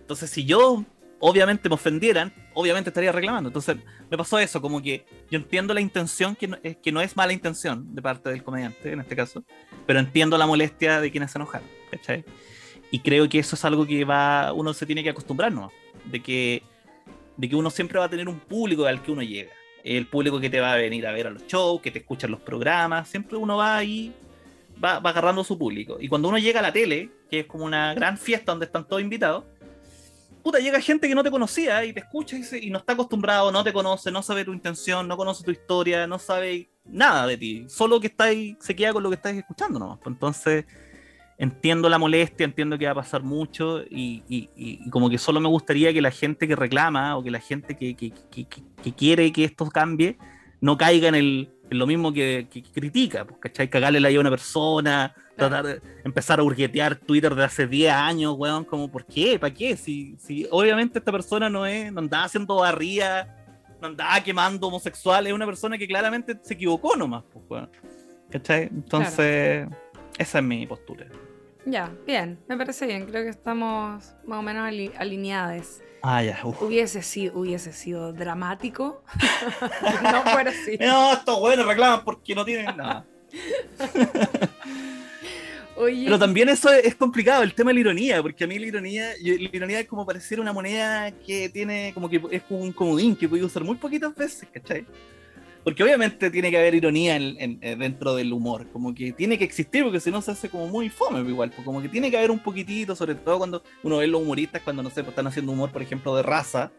[0.00, 0.84] Entonces si yo
[1.20, 3.48] obviamente me ofendieran, obviamente estaría reclamando.
[3.50, 3.76] Entonces
[4.10, 7.16] me pasó eso, como que yo entiendo la intención, que no, es, que no es
[7.16, 9.44] mala intención de parte del comediante en este caso,
[9.86, 12.24] pero entiendo la molestia de quienes se enojaron, ¿cachai?
[12.92, 15.72] Y creo que eso es algo que va, uno se tiene que acostumbrar, ¿no?
[16.04, 16.62] De que,
[17.36, 19.50] de que uno siempre va a tener un público al que uno llega.
[19.82, 22.26] El público que te va a venir a ver a los shows, que te escucha
[22.28, 24.12] en los programas, siempre uno va ahí,
[24.82, 25.96] va, va agarrando su público.
[26.00, 28.86] Y cuando uno llega a la tele, que es como una gran fiesta donde están
[28.86, 29.44] todos invitados,
[30.42, 32.92] puta, llega gente que no te conocía y te escucha y, se- y no está
[32.92, 37.26] acostumbrado, no te conoce, no sabe tu intención, no conoce tu historia, no sabe nada
[37.26, 37.64] de ti.
[37.68, 39.98] Solo que está ahí, se queda con lo que estás escuchando nomás.
[39.98, 40.64] Pues Entonces,
[41.42, 45.48] entiendo la molestia, entiendo que va a pasar mucho y, y- como que solo me
[45.48, 49.42] gustaría que la gente que reclama o que la gente que, que- que- quiere que
[49.44, 50.16] esto cambie
[50.60, 53.68] no caiga en, el, en lo mismo que, critica, pues, ¿cachai?
[53.68, 57.90] Cagarle la idea a una persona, tratar de empezar a hurguetear Twitter de hace 10
[57.92, 59.36] años, weón, como, ¿por qué?
[59.40, 59.76] ¿Para qué?
[59.76, 63.26] Si, si obviamente esta persona no es, no andaba haciendo barría,
[63.80, 67.70] no andaba quemando homosexuales, es una persona que claramente se equivocó nomás, pues, weón.
[68.30, 68.62] ¿Cachai?
[68.70, 69.66] Entonces,
[70.18, 71.06] esa es mi postura.
[71.64, 73.06] Ya, bien, me parece bien.
[73.06, 75.80] Creo que estamos más o menos ali- alineadas.
[76.02, 76.60] Ah, ya, uf.
[76.62, 79.04] Hubiese sido, hubiese sido dramático.
[80.02, 80.76] no fuera así.
[80.80, 83.06] No, estos buenos reclaman porque no tienen nada.
[85.76, 88.66] Oye, Pero también eso es, complicado, el tema de la ironía, porque a mí la
[88.66, 92.60] ironía, yo- la ironía es como parecer una moneda que tiene, como que es como
[92.60, 94.84] un comodín que puede usar muy poquitas veces, ¿cachai?
[95.64, 99.38] Porque obviamente tiene que haber ironía en- en- eh, dentro del humor, como que tiene
[99.38, 101.88] que existir, porque si no se hace como muy fome pues, igual, pues como que
[101.88, 105.02] tiene que haber un poquitito, sobre todo cuando uno ve los humoristas, cuando no sé,
[105.04, 106.72] pues están haciendo humor, por ejemplo, de raza,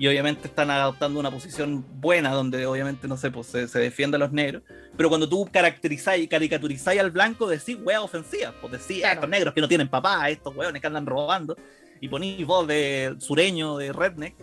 [0.00, 4.14] y obviamente están adoptando una posición buena, donde obviamente, no sé, pues se, se defiende
[4.14, 4.62] a los negros,
[4.96, 9.14] pero cuando tú caracterizáis y caricaturizáis al blanco, decís weas ofensivas, pues decís Claro.
[9.14, 11.56] estos negros que no tienen papá, estos weones que andan robando,
[12.00, 14.36] y ponís voz de sureño, de redneck,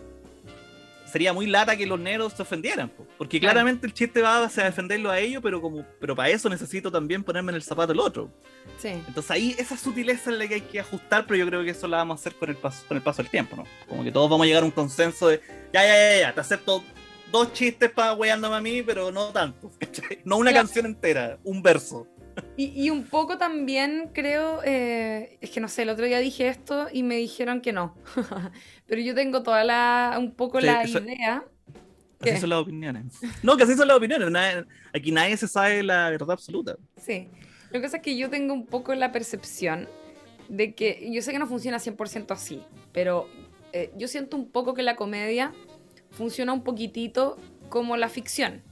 [1.16, 3.54] sería muy lata que los negros se ofendieran, po, porque Claro.
[3.54, 7.24] claramente el chiste va hacia defenderlo a ellos, pero como pero para eso necesito también
[7.24, 8.30] ponerme en el zapato del otro.
[8.76, 8.88] sí.
[9.08, 11.88] Entonces ahí esa sutileza es la que hay que ajustar, pero yo creo que eso
[11.88, 13.64] la vamos a hacer con el paso, con el paso del tiempo, ¿no?
[13.88, 15.40] Como que todos vamos a llegar a un consenso de,
[15.72, 16.84] ya, ya, ya, ya, te acepto
[17.32, 20.18] dos chistes para weándome a mí, pero no tanto, ¿cachai?
[20.26, 20.66] No una Claro.
[20.66, 22.06] canción entera, un verso.
[22.58, 26.48] Y, y un poco también creo, eh, es que no sé, el otro día dije
[26.48, 27.94] esto y me dijeron que no.
[28.86, 31.44] Pero yo tengo toda la, un poco Sí, la eso- idea.
[32.18, 32.40] Así ¿Qué?
[32.40, 33.20] son las opiniones.
[33.42, 34.30] No, que así son las opiniones.
[34.30, 34.64] nadie-
[34.94, 36.76] aquí nadie se sabe la verdad absoluta.
[36.96, 37.28] Sí.
[37.66, 39.86] Lo que pasa es que yo tengo un poco la percepción
[40.48, 42.62] de que, yo sé que no funciona 100% así,
[42.92, 43.28] pero
[43.74, 45.52] eh, yo siento un poco que la comedia
[46.12, 47.36] funciona un poquitito
[47.68, 48.62] como la ficción,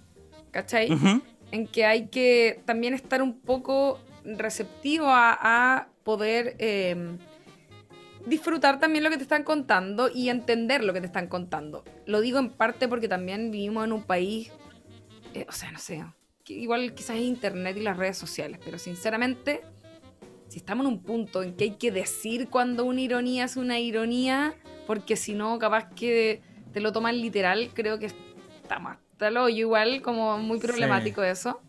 [0.52, 0.90] ¿cachai?
[0.92, 1.20] Ujú.
[1.54, 7.16] En que hay que también estar un poco receptivo a, poder eh,
[8.26, 11.82] disfrutar también lo que te están contando y entender lo que te están contando.
[12.04, 14.50] Lo digo en parte porque también vivimos en un país,
[15.32, 16.04] eh, o sea, no sé,
[16.48, 19.62] igual quizás es internet y las redes sociales, pero sinceramente,
[20.48, 23.78] si estamos en un punto en que hay que decir cuando una ironía es una
[23.78, 24.54] ironía,
[24.86, 26.42] porque si no, capaz que
[26.72, 30.66] te lo toman literal, creo que está más el hoyo igual, como muy Sí.
[30.66, 31.60] problemático eso.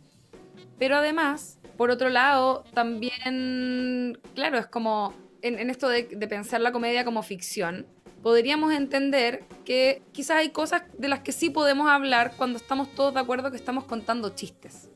[0.77, 6.61] Pero además, por otro lado, también, claro, es como en, en esto de, de pensar
[6.61, 7.85] la comedia como ficción,
[8.23, 13.13] podríamos entender que quizás hay cosas de las que sí podemos hablar cuando estamos todos
[13.13, 14.89] de acuerdo que estamos contando chistes.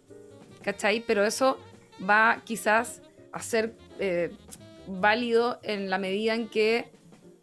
[0.63, 1.01] ¿Cachai?
[1.05, 1.57] Pero eso
[2.07, 4.31] va quizás a ser eh,
[4.87, 6.91] válido en la medida en que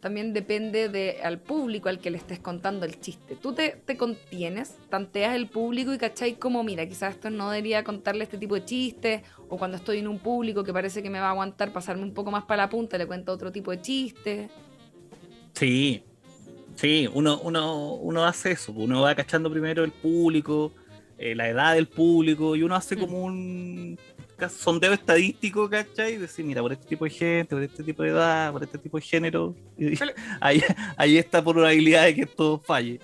[0.07, 3.35] también depende de, al público al que le estés contando el chiste.
[3.35, 7.83] Tú te, te contienes, tanteas el público y cachai como, mira, quizás esto no debería
[7.83, 11.19] contarle este tipo de chistes, o cuando estoy en un público que parece que me
[11.19, 13.81] va a aguantar pasarme un poco más para la punta, le cuento otro tipo de
[13.81, 14.49] chiste.
[15.51, 16.03] Sí,
[16.75, 20.71] sí, uno, uno, uno hace eso, uno va cachando primero el público,
[21.17, 22.99] eh, la edad del público, y uno hace Mm.
[23.01, 23.99] como un
[24.49, 26.13] sondeo estadístico, ¿cachai?
[26.13, 28.77] Y decir, mira, por este tipo de gente, por este tipo de edad, por este
[28.77, 29.55] tipo de género,
[30.41, 30.63] ahí,
[30.95, 32.99] ahí está probabilidad de que esto falle.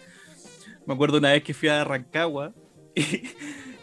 [0.85, 2.53] Me acuerdo una vez que fui a Rancagua
[2.95, 3.23] y,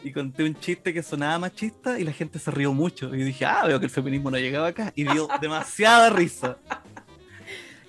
[0.03, 3.15] y conté un chiste que sonaba machista y la gente se rió mucho.
[3.15, 4.93] Y dije, ah, veo que el feminismo no llegaba acá.
[4.95, 6.59] Y dio demasiada risa.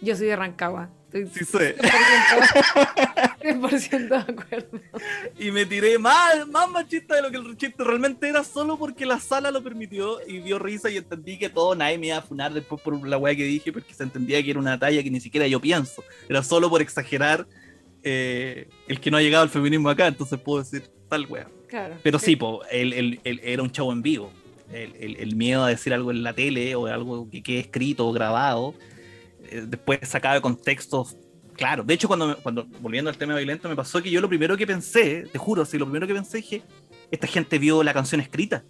[0.02, 0.90] Yo soy de Rancagua.
[1.06, 1.76] Estoy Sí sé.
[3.42, 4.80] 100%, 100% de acuerdo.
[5.40, 9.06] Y me tiré más, más machista de lo que el chiste realmente era solo porque
[9.06, 12.22] la sala lo permitió y dio risa y entendí que todo nadie me iba a
[12.22, 15.12] funar después por la weá que dije porque se entendía que era una talla que
[15.12, 16.04] ni siquiera yo pienso.
[16.30, 17.48] Era solo por exagerar
[18.04, 21.48] eh, el que no ha llegado al feminismo acá, entonces puedo decir tal weá.
[21.68, 21.96] Claro.
[22.04, 24.32] Pero sí, po, el, el- el- era un show en vivo.
[24.74, 28.74] El miedo a decir algo en la tele o algo que quede escrito o grabado,
[29.50, 31.18] eh, después sacado de contextos.
[31.56, 34.58] Claro, de hecho, cuando, cuando volviendo al tema violento, me pasó que yo lo primero
[34.58, 36.64] que pensé, te juro, sí, lo primero que pensé dije,
[37.12, 38.64] esta gente vio la canción escrita.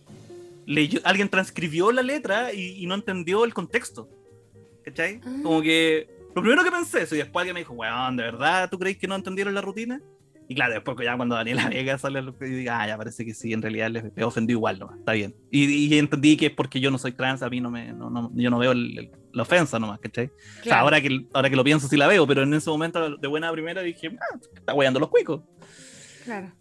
[0.66, 4.10] Leyó, alguien transcribió la letra y, y no entendió el contexto.
[4.84, 5.22] ¿Cachai?
[5.24, 5.40] Ah.
[5.44, 8.70] Como que lo primero que pensé eso, y después alguien me dijo, weón, ¿de verdad
[8.70, 10.02] tú crees que no entendieron la rutina?
[10.52, 12.97] Y claro, después ya cuando Daniela Vega sale a lo que yo diga, ah, ya
[12.97, 15.34] parece que sí, en realidad les he ofendido igual, nomás, está bien.
[15.49, 18.10] Y, y entendí que es porque yo no soy trans, a mí no me, no,
[18.10, 20.26] no- yo no veo el- el- la ofensa nomás, ¿cachai?
[20.26, 20.82] O sea, Claro.
[20.84, 23.49] ahora que, ahora que lo pienso sí la veo, pero en ese momento de buena
[23.54, 25.41] primera dije, ah, está weyando los cuicos.
[26.26, 26.52] Claro.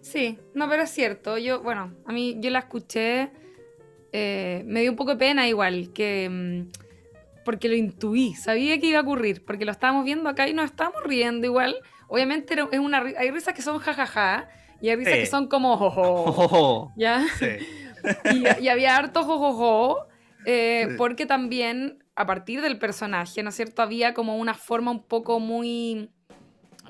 [0.00, 1.36] Sí, no, pero es cierto.
[1.36, 3.30] Yo, bueno, a mí yo la escuché,
[4.12, 8.86] eh, me dio un poco de pena igual, que mm, porque lo intuí, sabía que
[8.86, 11.76] iba a ocurrir, porque lo estábamos viendo acá y nos estábamos riendo igual.
[12.08, 14.48] Obviamente es una, hay risas que son jajaja
[14.80, 15.20] y hay risas Sí.
[15.20, 17.24] que son como jojo, Ojo, ¿ya?
[17.38, 17.46] sí.
[18.34, 20.06] y, y había harto jojojo,
[20.46, 20.94] eh, Sí.
[20.98, 23.82] porque también a partir del personaje, ¿no es cierto?
[23.82, 26.10] Había como una forma un poco muy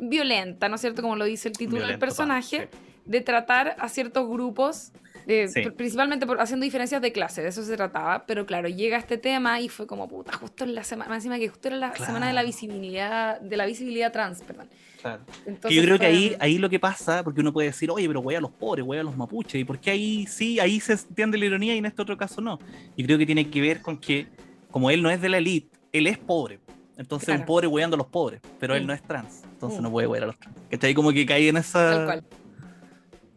[0.00, 1.02] violenta, ¿no es cierto?
[1.02, 2.68] Como lo dice el título del personaje,
[3.04, 4.92] de tratar a ciertos grupos,
[5.26, 5.62] eh, Sí.
[5.70, 9.60] principalmente por- haciendo diferencias de clase, de eso se trataba, pero claro, llega este tema
[9.60, 12.32] y fue como puta, justo en la semana, encima que justo era la semana de
[12.32, 14.68] la visibilidad, de la visibilidad trans, perdón.
[15.04, 15.22] Claro.
[15.44, 18.06] Entonces Que yo creo que ahí, ahí lo que pasa, porque uno puede decir, oye,
[18.08, 20.80] pero voy a los pobres, voy a los mapuches, y por qué ahí sí, ahí
[20.80, 22.58] se entiende la ironía y en este otro caso no.
[22.96, 24.26] Yo creo que tiene que ver con que,
[24.70, 26.58] como él no es de la elite, él es pobre.
[26.96, 27.40] Entonces Claro.
[27.40, 29.82] un pobre hueando a los pobres, pero él no es trans, entonces Mm.
[29.82, 30.56] no puede huear a los trans.
[30.70, 30.94] ¿Cachai?
[30.94, 31.90] Como que cae en esa...
[31.90, 32.24] Tal cual.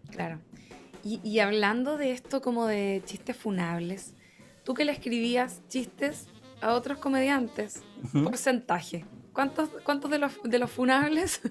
[0.09, 0.39] Claro.
[1.03, 4.13] Y, y hablando de esto como de chistes funables,
[4.63, 6.27] tú que le escribías chistes
[6.61, 7.83] a otros comediantes,
[8.23, 9.03] porcentaje.
[9.37, 11.41] ¿Cuántos, cuántos de, los, de los funables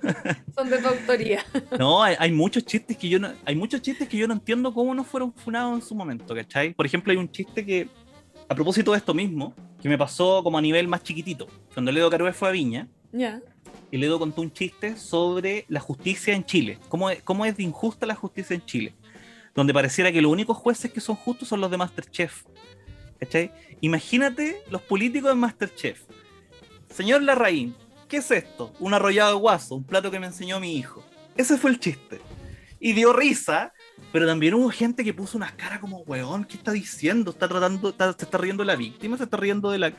[0.56, 1.44] son de tu autoría?
[1.78, 4.72] No, hay, hay muchos chistes que yo no, hay muchos chistes que yo no entiendo
[4.72, 6.72] cómo no fueron funados en su momento, ¿cachai?
[6.72, 7.86] Por ejemplo, hay un chiste que,
[8.48, 11.46] a propósito de esto mismo, que me pasó como a nivel más chiquitito.
[11.74, 13.42] Cuando Ledo Carué fue a Viña, Ya.
[13.90, 16.78] y Ledo contó un chiste sobre la justicia en Chile.
[16.88, 18.94] ¿Cómo es, cómo es de injusta la justicia en Chile?
[19.54, 22.44] Donde pareciera que los únicos jueces que son justos son los de Masterchef.
[23.20, 23.52] ¿Cachai?
[23.82, 26.00] Imagínate los políticos de Masterchef.
[26.94, 27.74] Señor Larraín,
[28.08, 28.72] ¿qué es esto?
[28.78, 31.04] Un arrollado de guaso, un plato que me enseñó mi hijo.
[31.36, 32.20] Ese fue el chiste.
[32.78, 33.72] Y dio risa,
[34.12, 37.30] pero también hubo gente que puso unas caras como, weón, ¿qué está diciendo?
[37.32, 39.16] ¿Está tratando, está- se está riendo de la víctima?
[39.16, 39.92] ¿Se está riendo de la...?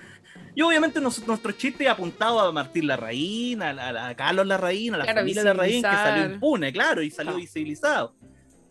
[0.54, 4.98] Y obviamente nos- nuestro chiste apuntado a Martín Larraín, a, a- a Carlos Larraín, a
[5.00, 7.38] la Claro, familia Larraín, que salió impune, claro, y salió Ah.
[7.38, 8.16] visibilizado.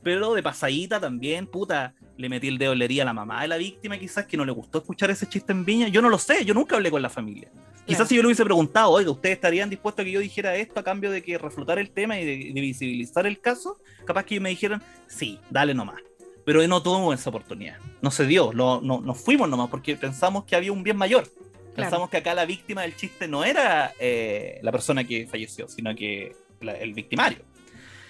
[0.04, 3.48] Pero de pasadita también, puta, le metí el dedo en la a la mamá de
[3.48, 5.88] la víctima, quizás que no le gustó escuchar ese chiste en Viña.
[5.88, 7.50] Yo no lo sé, yo nunca hablé con la familia.
[7.86, 10.78] Quizás si yo le hubiese preguntado, oiga, ¿ustedes estarían dispuestos a que yo dijera esto
[10.80, 13.78] a cambio de que reflotar el tema y de, de visibilizar el caso?
[14.06, 16.00] Capaz que me dijeran, sí, dale nomás.
[16.46, 17.78] Pero no tuvo esa oportunidad.
[18.02, 21.26] No se dio, lo- no, nos fuimos nomás porque pensamos que había un bien mayor.
[21.74, 25.94] Pensamos que acá la víctima del chiste no era eh, la persona que falleció, sino
[25.94, 27.38] que la- el victimario.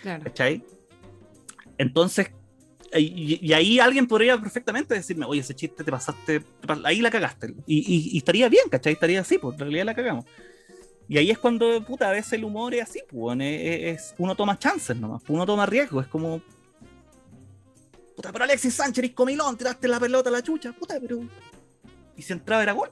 [0.03, 0.23] Claro.
[0.25, 0.63] ¿Cachai?
[1.79, 2.31] Entonces,
[2.97, 7.11] y, ahí alguien podría perfectamente decirme, oye, ese chiste te pasaste, te pas- ahí la
[7.11, 7.55] cagaste.
[7.67, 8.93] Y, y- estaría bien, ¿cachai?
[8.93, 10.25] Estaría así, pues en realidad la cagamos.
[11.09, 14.59] Y ahí es cuando, puta, a veces el humor es así, pues, es, uno toma
[14.59, 16.41] chances nomás, pues, uno toma riesgos, es como...
[18.17, 21.21] Puta, pero Alexis Sánchez, eres comilón, tiraste la pelota a la chucha, puta, pero...
[22.17, 22.91] Y si entraba era gol.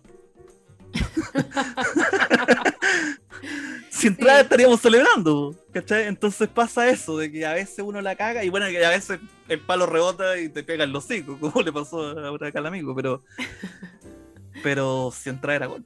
[3.99, 4.45] si entrada Sí.
[4.45, 6.07] estaríamos celebrando, ¿cachai?
[6.07, 9.20] Entonces pasa eso, de que a veces uno la caga y bueno, que a veces
[9.49, 12.95] el palo rebota y te pega el hocico, como le pasó ahora acá al amigo,
[12.95, 13.22] pero
[14.62, 15.84] pero si entrada era gol.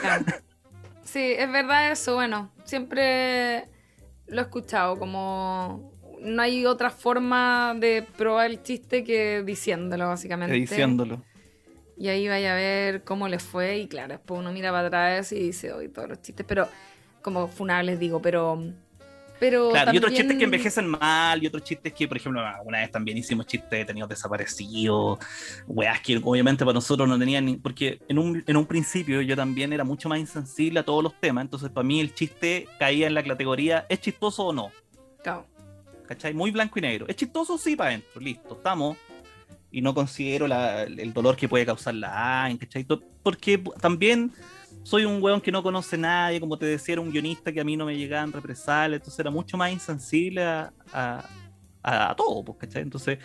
[0.00, 0.24] Claro.
[1.04, 2.14] Sí, es verdad eso.
[2.14, 3.64] Bueno, siempre
[4.26, 10.54] lo he escuchado, como no hay otra forma de probar el chiste que diciéndolo, básicamente.
[10.54, 11.22] Diciéndolo.
[11.98, 13.78] Y ahí vaya a ver cómo le fue.
[13.78, 16.68] Y claro, después uno mira para atrás y dice, hoy todos los chistes, pero
[17.26, 18.62] como funables digo, pero.
[19.40, 22.78] Pero Claro, y otros chistes que envejecen mal, y otros chistes que, por ejemplo, una
[22.78, 25.18] vez también hicimos chistes de detenidos desaparecidos,
[25.66, 29.36] weas que obviamente para nosotros no tenían, ni- porque en un, en un principio yo
[29.36, 33.08] también era mucho más insensible a todos los temas, entonces para mí el chiste caía
[33.08, 34.70] en la categoría, ¿es chistoso o no?
[35.22, 35.44] Claro.
[36.06, 36.32] ¿Cachai?
[36.32, 37.04] Muy blanco y negro.
[37.06, 37.58] ¿Es chistoso?
[37.58, 38.96] Sí, para adentro, listo, estamos.
[39.70, 42.86] Y no considero la- el dolor que puede causar la ¿cachai?
[43.22, 44.32] Porque también
[44.86, 47.60] soy un weón que no conoce a nadie, como te decía, era un guionista que
[47.60, 50.72] a mí no me llegaban represalias, entonces era mucho más insensible a,
[51.82, 52.82] a, todo, pues, ¿cachai?
[52.82, 53.18] Entonces,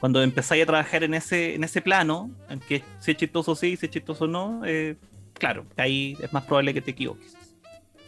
[0.00, 3.76] cuando empezáis a trabajar en ese, en ese plano, en que si es chistoso sí,
[3.76, 4.96] si es chistoso no, eh,
[5.34, 7.36] claro, ahí es más probable que te equivoques.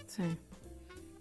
[0.06, 0.22] Sí.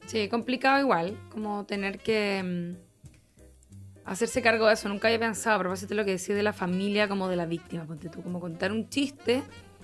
[0.05, 4.88] Sí, complicado igual, como tener que mm, hacerse cargo de eso.
[4.88, 7.45] Nunca había pensado, a propósito de lo que decía de la familia como de la
[7.45, 9.43] víctima, ponte tú, como contar un chiste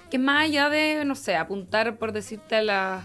[0.10, 3.04] que más allá de, no sé, apuntar por decirte a las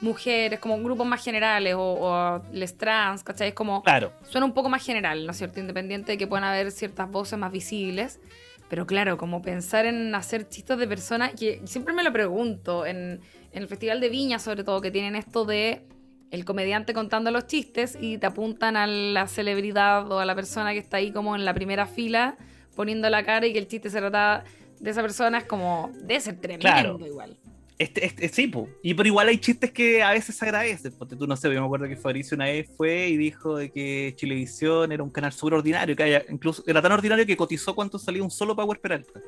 [0.00, 3.48] mujeres, como grupos más generales o, o a les trans, ¿cachai?
[3.48, 5.60] Es como, Claro, suena un poco más general, ¿no es cierto?
[5.60, 8.20] Independiente de que puedan haber ciertas voces más visibles.
[8.68, 13.20] Pero claro, como pensar en hacer chistes de personas, que siempre me lo pregunto, en,
[13.52, 15.86] en el Festival de Viña sobre todo, que tienen esto de
[16.32, 20.72] el comediante contando los chistes y te apuntan a la celebridad o a la persona
[20.72, 22.36] que está ahí como en la primera fila
[22.74, 24.44] poniendo la cara y que el chiste se trata
[24.80, 26.98] de esa persona, es como, debe ser tremendo Claro.
[27.06, 27.36] igual.
[27.78, 28.68] Este, este, sí, po.
[28.82, 30.92] y pero igual hay chistes que a veces se agradecen.
[30.98, 33.70] Porque tú no sé, yo me acuerdo que Fabricio una vez fue y dijo de
[33.70, 37.74] que Chilevisión era un canal súper ordinario, que haya- incluso era tan ordinario que cotizó
[37.74, 39.20] cuánto salía un solo Power Peralta.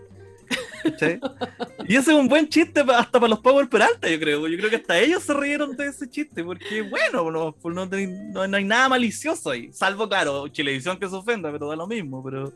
[1.86, 4.46] Y ese es un buen chiste hasta para los Power Peralta, yo creo.
[4.49, 7.84] Yo creo que hasta ellos se rieron de ese chiste, porque bueno, no, pues no,
[7.86, 9.70] no- no hay nada malicioso ahí.
[9.72, 12.22] Salvo, claro, Chilevisión que se ofenda, pero da lo mismo.
[12.24, 12.53] Pero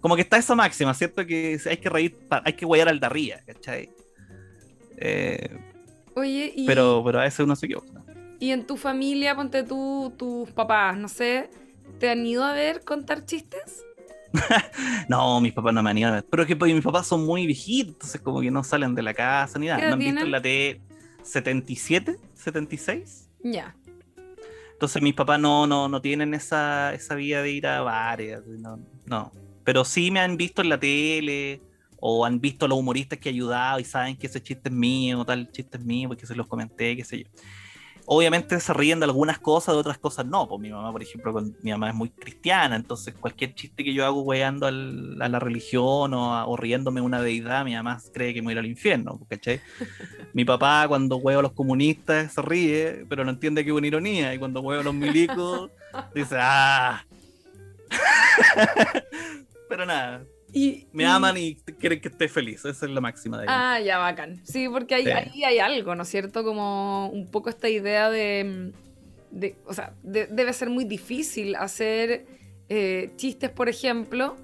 [0.00, 1.26] como que está esa máxima, ¿cierto?
[1.26, 3.90] Que hay que reír, hay que guayar al de arriba, ¿cachai?
[4.96, 5.58] Eh,
[6.14, 6.66] Oye, y...
[6.66, 8.02] pero, pero a veces uno se equivoca.
[8.40, 11.50] Y en tu familia, ponte tú, tus papás, no sé,
[11.98, 13.84] ¿te han ido a ver contar chistes?
[15.08, 16.26] No, mis papás no me han ido a ver.
[16.30, 19.02] Pero es que pues, mis papás son muy viejitos, entonces como que no salen de
[19.02, 19.78] la casa ni nada.
[19.78, 20.80] ¿Qué edad No han visto en la T
[21.22, 23.30] 77, 76.
[23.42, 23.74] Ya.
[24.72, 28.46] Entonces mis papás no, no, no tienen esa, esa vía de ir a bares.
[28.46, 29.32] No, no.
[29.68, 31.60] Pero sí me han visto en la tele
[32.00, 34.74] o han visto a los humoristas que he ayudado y saben que ese chiste es
[34.74, 37.24] mío, tal chiste es mío, porque se los comenté, qué sé yo.
[38.06, 40.48] Obviamente se ríen de algunas cosas, de otras cosas no.
[40.48, 43.92] Pues mi mamá, por ejemplo, con- mi mamá es muy cristiana, entonces cualquier chiste que
[43.92, 48.00] yo hago weando al- a la religión o, a- o riéndome una deidad, mi mamá
[48.14, 49.60] cree que me voy a ir al infierno, ¿cachai?
[50.32, 53.86] mi papá cuando huevo a los comunistas se ríe, pero no entiende que es una
[53.86, 55.70] ironía, y cuando huevo a los milicos
[56.14, 57.04] dice, ah.
[59.68, 63.38] pero nada, Y, me y- aman y quieren que esté feliz, esa es la máxima
[63.38, 63.54] de ellos.
[63.56, 64.40] Ah, ya, bacán.
[64.46, 65.10] Sí, porque ahí, Sí.
[65.10, 66.42] ahí hay algo, ¿no es cierto?
[66.44, 68.72] Como un poco esta idea de...
[69.30, 72.26] de- o sea, de- debe ser muy difícil hacer
[72.70, 74.36] eh, chistes, por ejemplo.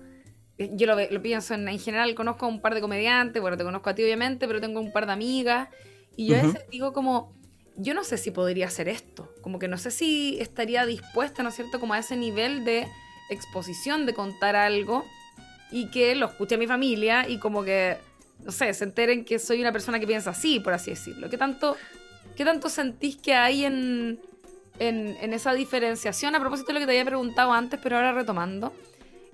[0.58, 3.56] Eh, Yo lo, lo pienso en, en general, conozco a un par de comediantes, bueno,
[3.56, 5.68] te conozco a ti obviamente, pero tengo un par de amigas.
[6.16, 7.34] Y yo a veces digo como,
[7.76, 9.32] yo no sé si podría hacer esto.
[9.42, 11.80] Como que no sé si estaría dispuesta, ¿no es cierto?
[11.80, 12.86] Como a ese nivel de
[13.30, 15.04] exposición, de contar algo
[15.70, 17.96] y que lo escuche mi familia y como que,
[18.44, 21.28] no sé, se enteren que soy una persona que piensa así, por así decirlo.
[21.30, 21.76] ¿Qué tanto,
[22.36, 24.20] qué tanto sentís que hay en,
[24.78, 26.34] en, en esa diferenciación?
[26.34, 28.72] A propósito de lo que te había preguntado antes, pero ahora retomando,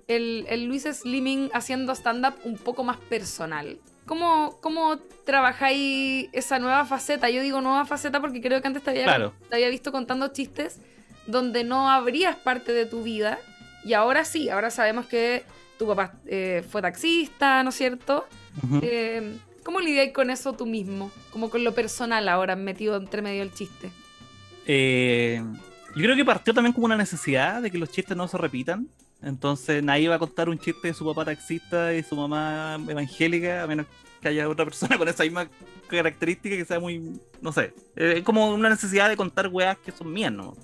[0.09, 3.79] el, el Luis Slimming haciendo stand-up un poco más personal.
[4.07, 7.31] ¿Cómo, ¿Cómo trabajáis esa nueva faceta?
[7.31, 9.33] Yo digo nueva faceta porque creo que antes te había, Claro.
[9.49, 10.79] te había visto contando chistes
[11.27, 13.39] donde no abrías parte de tu vida
[13.85, 15.45] y ahora sí, ahora sabemos que
[15.79, 18.27] tu papá eh, fue taxista, ¿no es cierto?
[18.83, 21.11] Eh, ¿Cómo lidias con eso tú mismo?
[21.31, 23.91] Como con lo personal ahora metido entre medio del chiste.
[24.67, 25.43] Eh,
[25.97, 28.89] yo creo que partió también como una necesidad de que los chistes no se repitan.
[29.23, 33.63] Entonces nadie va a contar un chiste de su papá taxista y su mamá evangélica,
[33.63, 33.87] a menos
[34.21, 35.49] que haya otra persona con esa misma
[35.89, 39.93] característica que sea muy, no sé, eh, es como una necesidad de contar weas que
[39.93, 40.55] son mías, ¿no?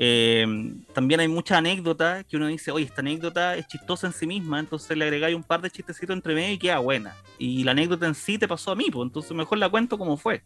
[0.00, 0.46] Eh,
[0.94, 4.60] también hay muchas anécdotas que uno dice, oye, esta anécdota es chistosa en sí misma,
[4.60, 7.16] entonces le agregáis un par de chistecitos entre medio y queda buena.
[7.36, 10.16] Y la anécdota en sí te pasó a mí, pues entonces mejor la cuento como
[10.16, 10.44] fue.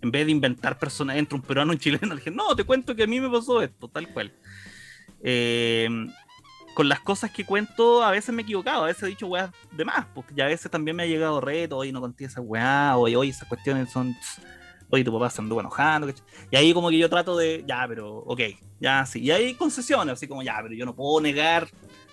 [0.00, 2.94] En vez de inventar personajes entre un peruano y un chileno, dije, no, te cuento
[2.94, 4.32] que a mí me pasó esto, tal cual.
[5.20, 5.88] Eh,
[6.74, 9.50] con las cosas que cuento, a veces me he equivocado, a veces he dicho weas
[9.72, 12.40] de más, porque ya a veces también me ha llegado reto, oye, no conté esa
[12.40, 14.16] weá, oye, oye, esas cuestiones son
[14.92, 16.24] oye, tu papá se anduvo enojando, ¿cachai?
[16.50, 18.40] Y ahí como que yo trato de, ya, pero, ok,
[18.78, 19.20] ya, sí.
[19.20, 21.66] Y hay concesiones, así como, ya, pero yo no puedo negar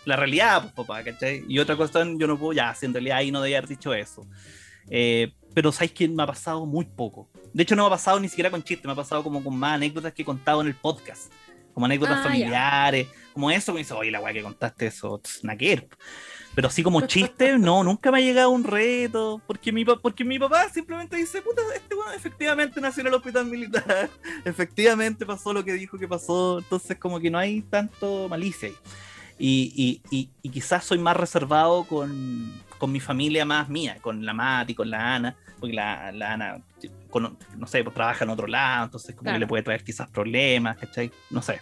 [0.05, 1.43] la realidad, pues, papá, ¿cachai?
[1.49, 3.93] Y otra cosa, yo no puedo, ya, si en realidad ahí no debía haber dicho
[3.93, 4.25] eso.
[4.89, 7.29] Eh, pero ¿sabes que Me ha pasado muy poco.
[7.53, 9.57] De hecho, no me ha pasado ni siquiera con chistes, me ha pasado como con
[9.57, 11.31] más anécdotas que he contado en el podcast.
[11.73, 15.43] Como anécdotas Ah, familiares, como eso, me dice, oye, la weá que contaste eso, tss,
[15.43, 15.87] naquer.
[16.55, 19.41] Pero así como chiste, no, nunca me ha llegado un reto.
[19.47, 23.45] Porque mi, porque mi papá simplemente dice, puta, este weón efectivamente nació en el hospital
[23.45, 24.09] militar.
[24.45, 26.59] efectivamente pasó lo que dijo que pasó.
[26.59, 28.75] Entonces, como que no hay tanto malicia ahí.
[29.41, 34.25] Y, y, y, y quizás soy más reservado con, con mi familia más mía, con
[34.25, 36.61] la Mati, con la Ana, porque la, la Ana,
[37.09, 39.35] con- no sé, pues trabaja en otro lado, entonces como Claro.
[39.35, 41.09] que le puede traer quizás problemas, ¿cachai?
[41.29, 41.61] No sé.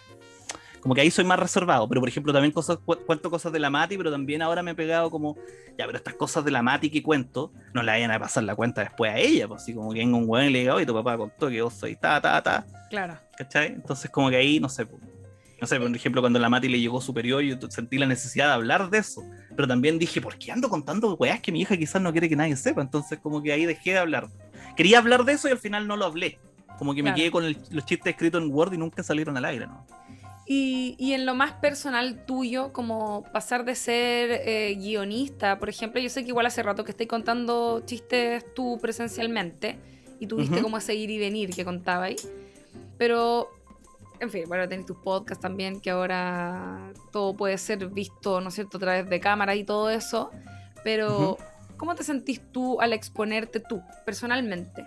[0.80, 3.58] Como que ahí soy más reservado, pero por ejemplo también cosas, cu- cuento cosas de
[3.58, 5.36] la Mati, pero también ahora me he pegado como,
[5.76, 8.54] ya, pero estas cosas de la Mati que cuento, no la vayan a pasar la
[8.54, 10.86] cuenta después a ella, pues así como que venga un weón y le diga, oye,
[10.86, 13.18] tu papá contó que vos soy ta, ta, ta, Claro.
[13.36, 13.68] ¿cachai?
[13.68, 14.86] Entonces como que ahí, no sé,
[15.60, 18.52] no sé, por ejemplo, cuando la Mati le llegó superior, yo sentí la necesidad de
[18.52, 19.22] hablar de eso,
[19.56, 22.36] pero también dije, ¿por qué ando contando weas que mi hija quizás no quiere que
[22.36, 22.80] nadie sepa?
[22.80, 24.28] Entonces como que ahí dejé de hablar.
[24.76, 26.38] Quería hablar de eso y al final no lo hablé.
[26.78, 27.16] Como que me Claro.
[27.16, 29.84] quedé con el- los chistes escritos en Word y nunca salieron al aire, ¿no?
[30.50, 36.00] Y, y en lo más personal tuyo, como pasar de ser eh, guionista, por ejemplo,
[36.00, 39.76] yo sé que igual hace rato que estoy contando chistes tú presencialmente
[40.18, 42.16] y tuviste como ese ir y venir que contaba ahí,
[42.96, 43.50] pero,
[44.20, 48.54] en fin, bueno, tenés tus podcasts también, que ahora todo puede ser visto, ¿no es
[48.54, 50.30] cierto?, a través de cámaras y todo eso,
[50.82, 51.36] pero
[51.76, 54.82] ¿cómo te sentís tú al exponerte tú, personalmente?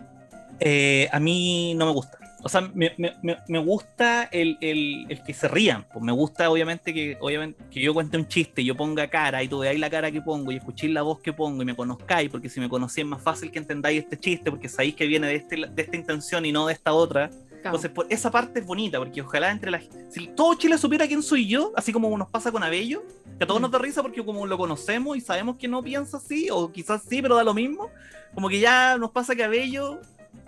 [0.60, 2.18] Eh, a mí no me gusta.
[2.44, 3.14] O sea, me, me-
[3.48, 5.86] me- gusta el, el- el que se rían.
[5.94, 9.44] Pues me gusta, obviamente, que, obviamente, que yo cuente un chiste y yo ponga cara
[9.44, 11.76] y tú veáis la cara que pongo y escuchéis la voz que pongo y me
[11.76, 15.06] conozcáis, porque si me conocéis es más fácil que entendáis este chiste, porque sabéis que
[15.06, 17.30] viene de, este, de esta intención y no de esta otra.
[17.30, 17.76] Claro.
[17.78, 19.84] Entonces, por esa parte es bonita, porque ojalá entre las.
[20.10, 23.04] Si todo Chile supiera quién soy yo, así como nos pasa con Abello,
[23.38, 23.64] que a todos Mm.
[23.64, 27.04] nos da risa porque como lo conocemos y sabemos que no piensa así, o quizás
[27.08, 27.90] sí, pero da lo mismo,
[28.34, 30.02] como que ya nos pasa que Abello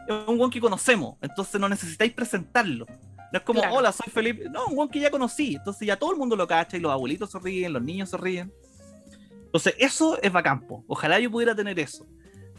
[0.07, 2.85] es un guan que conocemos, entonces no necesitáis presentarlo.
[3.31, 3.75] No es como, Claro.
[3.77, 4.49] hola, soy Felipe.
[4.49, 6.91] No, un guan que ya conocí, entonces ya todo el mundo lo cacha y los
[6.91, 8.53] abuelitos se ríen, los niños se ríen.
[9.45, 10.83] Entonces, eso es bacán, po.
[10.87, 12.07] Ojalá yo pudiera tener eso.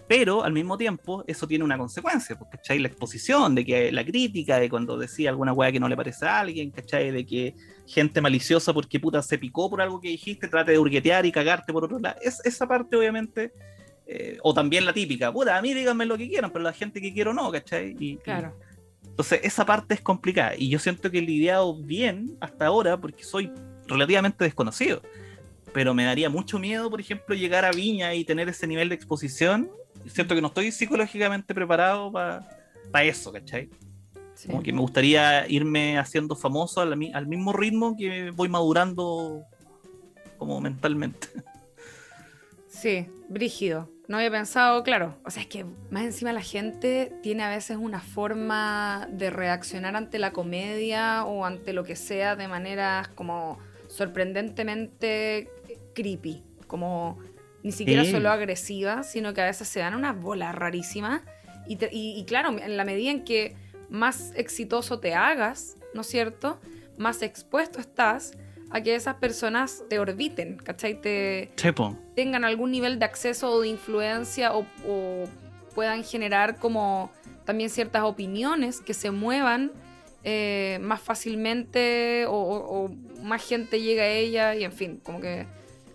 [0.07, 2.79] Pero al mismo tiempo, eso tiene una consecuencia, porque ¿cachai?
[2.79, 6.27] La exposición, de que la crítica, de cuando decía alguna weá que no le parece
[6.27, 7.11] a alguien, ¿cachai?
[7.11, 7.55] De que
[7.87, 11.73] gente maliciosa porque puta se picó por algo que dijiste, trate de hurguetear y cagarte
[11.73, 12.17] por otro lado.
[12.21, 13.53] Es, esa parte, obviamente,
[14.07, 17.01] eh, o también la típica, puta, a mí díganme lo que quieran, pero la gente
[17.01, 17.97] que quiero no, ¿cachai?
[17.99, 18.55] Y, y- Claro.
[19.07, 20.55] entonces, esa parte es complicada.
[20.57, 23.51] Y yo siento que he lidiado bien hasta ahora porque soy
[23.87, 25.03] relativamente desconocido.
[25.73, 28.95] Pero me daría mucho miedo, por ejemplo, llegar a Viña y tener ese nivel de
[28.95, 29.71] exposición.
[30.07, 33.71] Siento que no estoy psicológicamente preparado para eso, ¿cachai?
[34.35, 34.49] Sí.
[34.49, 39.43] Como que me gustaría irme haciendo famoso al, al mismo ritmo que voy madurando
[40.39, 41.29] como mentalmente.
[42.69, 43.89] Sí, brígido.
[44.07, 45.17] No había pensado, claro.
[45.25, 49.97] O sea, es que más encima la gente tiene a veces una forma de reaccionar
[49.97, 55.49] ante la comedia o ante lo que sea de maneras como sorprendentemente
[55.95, 56.43] creepy.
[56.67, 57.19] Como
[57.63, 58.11] ni siquiera Sí.
[58.11, 61.23] solo agresiva, sino que a veces se dan unas bolas rarísimas.
[61.67, 63.57] Y, te- y- y claro, en la medida en que
[63.89, 66.61] más exitoso te hagas, ¿no es cierto?
[66.99, 68.33] Más expuesto estás
[68.75, 71.01] a que esas personas te orbiten, ¿cachai?
[71.01, 71.97] Te, Chepo.
[72.17, 75.25] tengan algún nivel de acceso o de influencia o, o
[75.75, 77.11] puedan generar como
[77.45, 79.71] también ciertas opiniones que se muevan
[80.25, 82.89] eh, más fácilmente o, o- o
[83.23, 85.47] más gente llega a ella y en fin, como que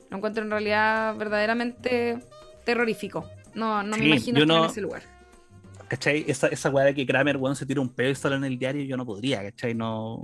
[0.09, 2.17] lo encuentro en realidad verdaderamente
[2.63, 3.25] terrorífico.
[3.55, 5.01] No, no me imagino estar en no- ese lugar.
[5.87, 6.23] ¿Cachai?
[6.27, 8.59] Esa, esa weá de que Kramer, weón, se tira un pedo y sale en el
[8.59, 9.73] diario, yo no podría, ¿cachai?
[9.73, 10.21] No.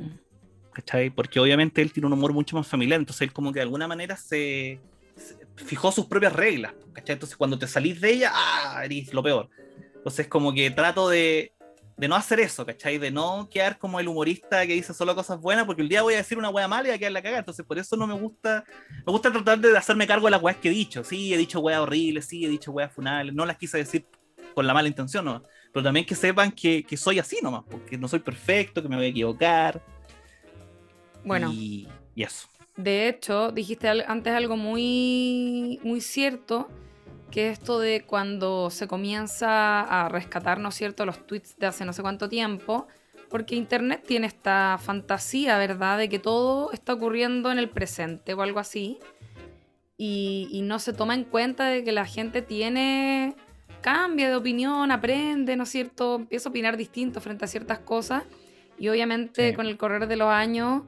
[0.76, 1.10] ¿Cachai?
[1.10, 3.88] Porque obviamente él tiene un humor mucho más familiar, entonces él como que de alguna
[3.88, 4.82] manera se,
[5.16, 7.14] se fijó sus propias reglas, ¿cachai?
[7.14, 8.82] Entonces cuando te salís de ella, ¡ah!
[8.84, 9.50] Eres lo peor.
[9.96, 11.54] Entonces como que trato de,
[11.96, 12.98] de no hacer eso, ¿cachai?
[12.98, 16.16] De no quedar como el humorista que dice solo cosas buenas, porque el día voy
[16.16, 18.06] a decir una weá mala y voy a quedar la cagada, entonces por eso no
[18.06, 18.66] me gusta,
[19.06, 21.62] me gusta tratar de hacerme cargo de las weas que he dicho, sí, he dicho
[21.62, 24.06] weas horribles, sí, he dicho weas funales, no las quise decir
[24.54, 27.98] con la mala intención, no, pero también que sepan que, que soy así nomás, porque
[27.98, 29.82] no soy perfecto, que me voy a equivocar.
[31.26, 31.52] Bueno.
[31.52, 32.48] Y, y eso.
[32.78, 36.68] De hecho, dijiste antes algo muy, muy cierto,
[37.32, 41.84] que esto de cuando se comienza a rescatar, ¿no es cierto?, los tweets de hace
[41.86, 42.88] no sé cuánto tiempo,
[43.30, 48.42] porque Internet tiene esta fantasía, ¿verdad?, de que todo está ocurriendo en el presente o
[48.42, 49.00] algo así,
[49.98, 53.36] y, y no se toma en cuenta de que la gente tiene,
[53.82, 58.24] cambia de opinión, aprende, ¿no es cierto?, empieza a opinar distinto frente a ciertas cosas,
[58.78, 59.56] y obviamente Sí.
[59.56, 60.84] con el correr de los años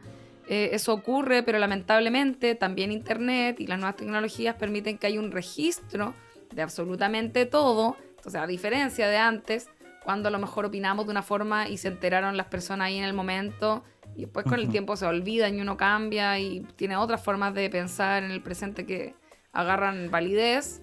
[0.50, 5.32] eh, eso ocurre, pero lamentablemente también Internet y las nuevas tecnologías permiten que haya un
[5.32, 6.14] registro
[6.54, 7.98] de absolutamente todo.
[8.18, 9.70] Entonces, a diferencia de antes,
[10.04, 13.04] cuando a lo mejor opinamos de una forma y se enteraron las personas ahí en
[13.04, 13.84] el momento,
[14.16, 17.70] y después con el tiempo se olvidan y uno cambia y tiene otras formas de
[17.70, 19.14] pensar en el presente que
[19.52, 20.82] agarran validez.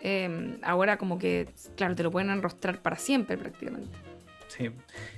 [0.00, 3.98] eh, ahora como que, claro, te lo pueden enrostrar para siempre prácticamente.
[4.48, 4.70] Sí.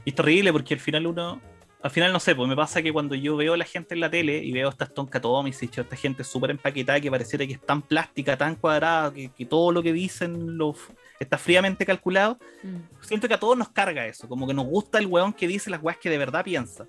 [0.05, 1.41] Y es terrible porque al final uno.
[1.81, 4.01] Al final no sé, pues me pasa que cuando yo veo a la gente en
[4.01, 7.53] la tele y veo estas Tonka Tomis y esta gente súper empaquetada que pareciera que
[7.53, 10.75] es tan plástica, tan cuadrada, que, que todo lo que dicen lo,
[11.21, 12.39] está fríamente calculado,
[13.01, 15.71] siento que a todos nos carga eso, como que nos gusta el weón que dice
[15.71, 16.87] las weas que de verdad piensa.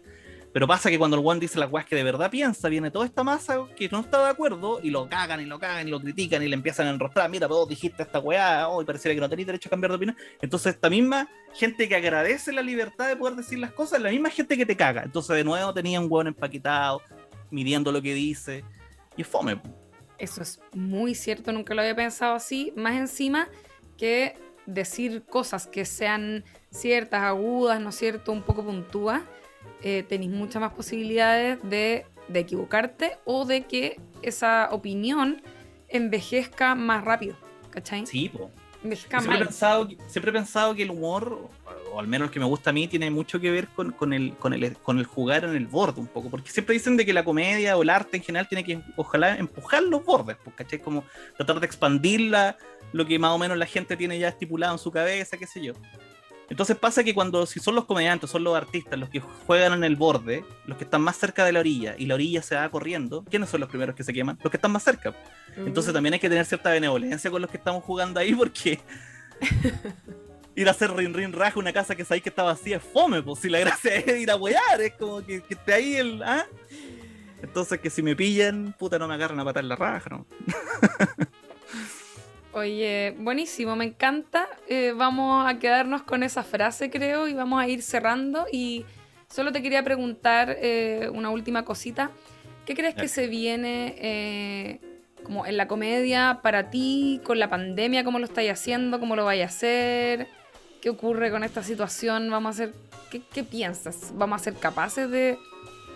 [0.52, 3.06] Pero pasa que cuando el weón dice las weas que de verdad piensa, viene toda
[3.06, 6.00] esta masa que no está de acuerdo y lo cagan y lo cagan y lo
[6.00, 7.30] critican y le empiezan a enrostrar.
[7.30, 9.98] Mira, vos dijiste esta weá, oh, y pareciera que no tenéis derecho a cambiar de
[9.98, 10.18] opinión.
[10.42, 14.30] Entonces, esta misma gente que agradece la libertad de poder decir las cosas, la misma
[14.32, 15.04] gente que te caga.
[15.04, 17.02] Entonces, de nuevo, tenía un weón empaquetado,
[17.52, 18.64] midiendo lo que dice.
[19.16, 19.62] Y fome.
[20.18, 22.74] Eso es muy cierto, nunca lo había pensado así.
[22.76, 23.48] Más encima
[23.98, 24.36] que
[24.66, 28.32] decir cosas que sean ciertas, agudas, ¿no es cierto?
[28.32, 29.22] Un poco puntúas,
[29.84, 35.42] eh, tenéis muchas más posibilidades de, de equivocarte o de que esa opinión
[35.88, 37.36] envejezca más rápido,
[37.72, 38.06] ¿cachai?
[38.06, 38.52] Sí, po.
[38.84, 41.50] Envejezca Siempre he, pensado, que- siempre he pensado que el humor,
[41.92, 44.14] o al menos el que me gusta a mí, tiene mucho que ver con, con
[44.14, 46.30] el, con, el, con el jugar en el borde un poco.
[46.30, 49.36] Porque siempre dicen de que la comedia o el arte en general tiene que, ojalá,
[49.36, 50.80] empujar los bordes, pues, ¿cachai?
[50.80, 51.04] Como
[51.36, 52.56] tratar de expandir la-
[52.94, 55.62] lo que más o menos la gente tiene ya estipulado en su cabeza, qué sé
[55.62, 55.74] yo.
[56.50, 59.84] Entonces pasa que cuando, si son los comediantes, son los artistas los que juegan en
[59.84, 62.70] el borde, los que están más cerca de la orilla, y la orilla se va
[62.70, 64.40] corriendo, ¿quiénes son los primeros que se queman?
[64.42, 65.14] Los que están más cerca.
[65.56, 68.80] Entonces también hay que tener cierta benevolencia con los que estamos jugando ahí porque
[70.56, 73.22] ir a hacer rin rin raja una casa que sabéis que está vacía es fome,
[73.22, 76.24] pues si la gracia es ir a wear, es como que, que esté ahí el...
[76.24, 76.46] ¿ah?
[77.42, 80.26] Entonces que si me pillan, puta no me agarran a patar la raja, ¿no?
[82.52, 84.48] Oye, buenísimo, me encanta.
[84.68, 88.48] Eh, vamos a quedarnos con esa frase, creo, y vamos a ir cerrando.
[88.52, 88.86] Y
[89.30, 92.10] solo te quería preguntar eh, una última cosita.
[92.66, 94.80] ¿Qué crees que se viene eh,
[95.24, 98.04] como en la comedia para ti, con la pandemia?
[98.04, 99.00] ¿Cómo lo estáis haciendo?
[99.00, 100.28] ¿Cómo lo vais a hacer?
[100.82, 102.32] ¿Qué ocurre con esta situación?
[102.32, 102.74] ¿Vamos a hacer,
[103.12, 104.12] qué, qué piensas?
[104.16, 105.38] ¿Vamos a ser capaces de,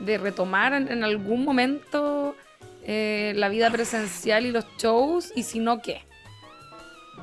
[0.02, 2.36] de retomar en, en algún momento
[2.84, 5.32] eh, la vida presencial y los shows?
[5.36, 6.02] Y si no, ¿qué?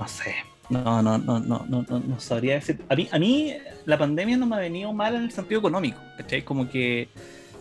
[0.01, 0.35] No sé.
[0.71, 2.81] No, no, no, no, no, no, no sabría decir.
[2.89, 3.53] A mí, a mí
[3.87, 6.43] la pandemia no me ha venido mal en el sentido económico, ¿cachai?
[6.43, 7.09] Como que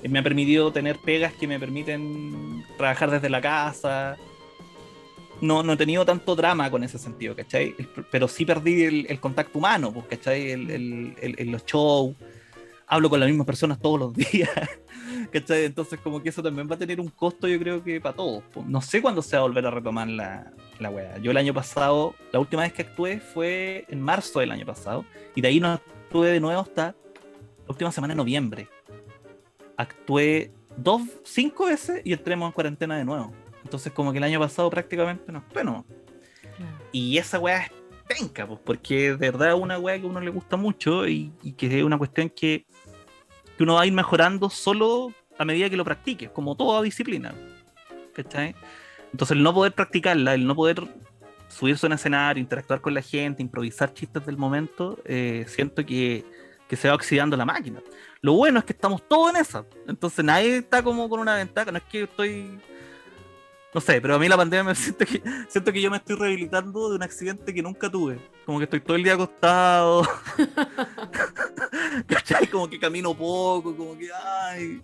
[0.08, 4.16] me ha permitido tener pegas que me permiten trabajar desde la casa.
[5.42, 7.74] No, no he tenido tanto drama con ese sentido, ¿cachai?
[8.12, 10.52] Pero sí perdí el, contacto humano, pues, ¿cachai?
[10.52, 10.70] El-
[11.20, 12.16] el- los shows.
[12.88, 14.50] Hablo con las mismas personas todos los días,
[15.30, 15.66] ¿cachai?
[15.66, 18.44] Entonces como que eso también va a tener un costo, yo creo que para todos.
[18.66, 21.18] No sé cuándo se va a volver a retomar la, la wea.
[21.20, 25.06] Yo el año pasado, la última vez que actué fue en marzo del año pasado,
[25.36, 26.96] y de ahí no actué de nuevo hasta
[27.68, 28.68] la última semana de noviembre.
[29.78, 33.32] Actué dos, cinco veces y entremos en cuarentena de nuevo.
[33.64, 35.86] Entonces como que el año pasado prácticamente no actué, no.
[36.92, 37.72] Y esa weá es
[38.08, 41.32] penca, pues, porque de verdad es una weá que a uno le gusta mucho y,
[41.44, 42.66] y que es una cuestión que,
[43.56, 47.34] que uno va a ir mejorando solo a medida que lo practique, como toda disciplina.
[48.14, 48.54] ¿Cachai?
[49.12, 50.84] Entonces el no poder practicarla, el no poder
[51.48, 56.26] subirse a un escenario, interactuar con la gente, improvisar chistes del momento, eh, siento que,
[56.68, 57.82] que se va oxidando la máquina.
[58.22, 59.66] Lo bueno es que estamos todos en esa.
[59.88, 61.72] Entonces nadie está como con una ventaja.
[61.72, 62.60] No es que estoy.
[63.74, 66.18] No sé, pero a mí la pandemia me siento que, siento que yo me estoy
[66.18, 68.20] rehabilitando de un accidente que nunca tuve.
[68.46, 70.06] Como que estoy todo el día acostado.
[72.08, 72.48] ¿Cachai?
[72.48, 74.10] Como que camino poco, como que.
[74.12, 74.82] Ay.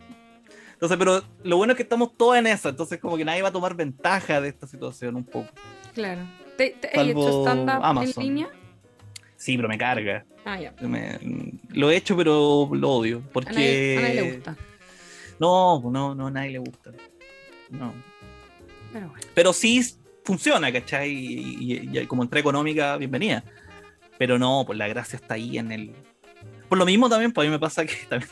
[0.85, 2.69] Entonces, pero lo bueno es que estamos todos en esa.
[2.69, 5.49] Entonces, como que nadie va a tomar ventaja de esta situación un poco.
[5.93, 6.21] Claro.
[6.57, 8.49] ¿Te, te, ¿Has hecho stand-up en línea?
[9.35, 10.25] Sí, pero me carga.
[10.45, 10.73] Ah, ya.
[10.81, 11.19] Me-
[11.69, 13.17] lo he hecho, pero lo odio.
[13.25, 13.51] A Porque.
[13.53, 14.57] nadie, a nadie le gusta.
[15.39, 16.91] No, no, no, a nadie le gusta.
[17.71, 17.93] No.
[18.93, 19.27] Pero bueno.
[19.33, 19.81] Pero sí
[20.23, 21.11] funciona, ¿cachai?
[21.11, 23.43] Y, y- y como entrada económica, bienvenida.
[24.17, 25.91] Pero no, pues la gracia está ahí en el.
[26.69, 28.29] Por lo mismo también, pues a mí me pasa que también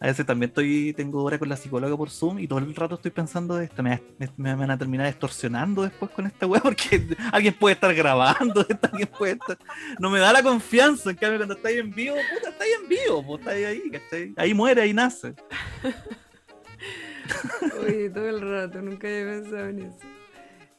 [0.00, 2.96] A veces también estoy, tengo hora con la psicóloga por Zoom y todo el rato
[2.96, 3.82] estoy pensando de esto.
[3.82, 4.00] Me,
[4.36, 9.32] van a terminar extorsionando después con esta weá porque alguien puede estar grabando, alguien puede
[9.32, 9.58] estar.
[9.98, 11.10] No me da la confianza.
[11.10, 14.34] En cambio, cuando estáis en vivo, puta, estáis en vivo, pues estáis ahí, ¿cachai?
[14.36, 15.34] Ahí muere, ahí nace.
[17.80, 20.13] Oye, todo el rato, nunca había pensado en eso.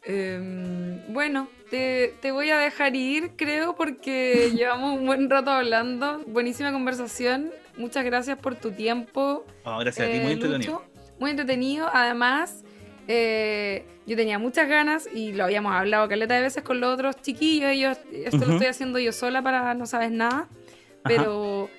[0.06, 6.22] Em, bueno, te, te voy a dejar ir, creo, porque llevamos un buen rato hablando.
[6.28, 7.52] Buenísima conversación.
[7.78, 9.46] Muchas gracias por tu tiempo.
[9.66, 10.74] No, gracias a ti, eh, muy entretenido.
[10.74, 10.86] Lucho.
[11.20, 11.90] Muy entretenido.
[11.92, 12.64] Además,
[13.08, 17.22] eh, yo tenía muchas ganas y lo habíamos hablado caleta de veces con los otros
[17.22, 17.72] chiquillos.
[17.72, 20.48] Ellos, esto lo estoy haciendo yo sola para no sabes nada.
[21.04, 21.70] Pero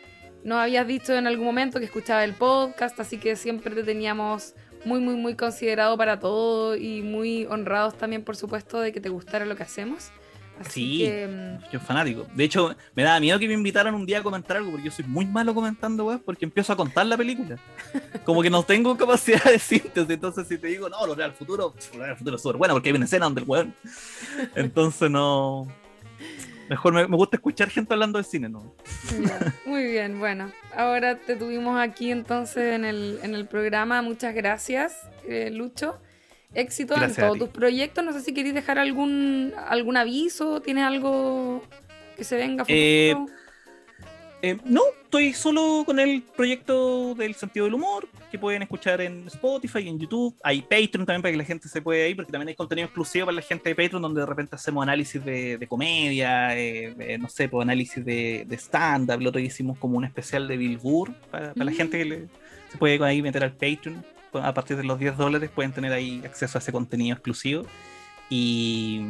[0.45, 4.55] nos habías dicho en algún momento que escuchaba el podcast, así que siempre te teníamos
[4.87, 9.09] muy, muy, muy considerado para todo y muy honrados también, por supuesto, de que te
[9.09, 10.11] gustara lo que hacemos.
[10.59, 10.99] Así Sí.
[11.01, 12.27] que, Yo fanático.
[12.35, 14.91] De hecho, me daba miedo que me invitaran un día a comentar algo, porque yo
[14.91, 17.59] soy muy malo comentando, weón, porque empiezo a contar la película.
[18.25, 21.75] Como que no tengo capacidad de síntesis, entonces si te digo, no, lo real futuro,
[21.93, 23.75] lo real futuro es súper bueno, porque hay una escena donde el weón.
[24.55, 25.67] Entonces no.
[26.69, 28.75] Mejor me, me gusta escuchar gente hablando de cine, ¿no?
[29.67, 30.51] Muy bien, bueno.
[30.77, 34.03] Ahora te tuvimos aquí entonces en el, en el programa.
[34.03, 34.97] Muchas gracias,
[35.29, 35.99] eh, Lucho.
[36.55, 38.05] Éxito Gracias en todos tus proyectos.
[38.05, 40.61] No sé si queréis dejar algún, algún aviso.
[40.61, 41.63] ¿Tienes algo
[42.17, 42.63] que se venga?
[42.63, 43.37] a Eh, futuro?
[44.43, 49.27] Eh, no, estoy solo con el proyecto del sentido del humor, que pueden escuchar en
[49.29, 50.37] Spotify y en YouTube.
[50.43, 53.27] Hay Patreon también para que la gente se pueda ir, porque también hay contenido exclusivo
[53.27, 57.19] para la gente de Patreon, donde de repente hacemos análisis de, de comedia, eh, de,
[57.19, 59.21] no sé, pues análisis de, de stand-up.
[59.21, 61.75] Lo otro día hicimos como un especial de Bill Burr, para, para la Mm.
[61.75, 62.29] gente que le-
[62.71, 64.05] se puede ahí meter al Patreon.
[64.35, 67.65] A partir de los 10 dólares pueden tener ahí acceso a ese contenido exclusivo.
[68.29, 69.01] Y,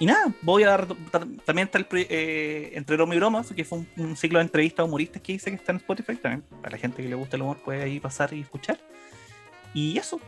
[0.00, 3.78] y nada, voy a tam- también está el eh, entre broma y broma, que fue
[3.78, 6.42] un, un ciclo de entrevistas humoristas que hice que está en Spotify también.
[6.60, 8.78] Para la gente que le gusta el humor puede ahí pasar y escuchar.
[9.72, 10.20] Y eso,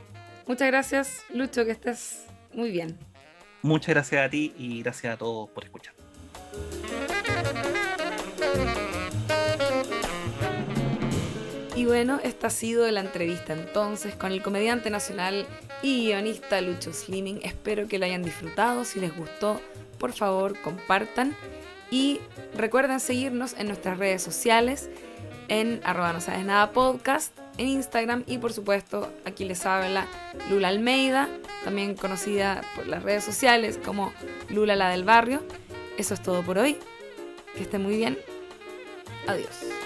[0.47, 2.97] Muchas gracias, Lucho, que estés muy bien.
[3.63, 5.95] muchas gracias a ti y gracias a todos por escuchar.
[11.75, 15.47] Y bueno, esta ha sido la entrevista entonces con el comediante nacional
[15.83, 17.41] y guionista Lucho Slimming.
[17.43, 18.85] Espero que la hayan disfrutado.
[18.85, 19.61] Si les gustó,
[19.99, 21.37] por favor, compartan.
[21.91, 22.21] Y
[22.57, 24.89] recuerden seguirnos en nuestras redes sociales,
[25.49, 30.07] en arroba no sabes nada podcast, en Instagram y por supuesto aquí les habla
[30.49, 31.29] Lula Almeida,
[31.65, 34.13] también conocida por las redes sociales como
[34.49, 35.43] Lula la del barrio.
[35.99, 36.79] Eso es todo por hoy.
[37.55, 38.19] Que estén muy bien.
[39.27, 39.82] Adiós.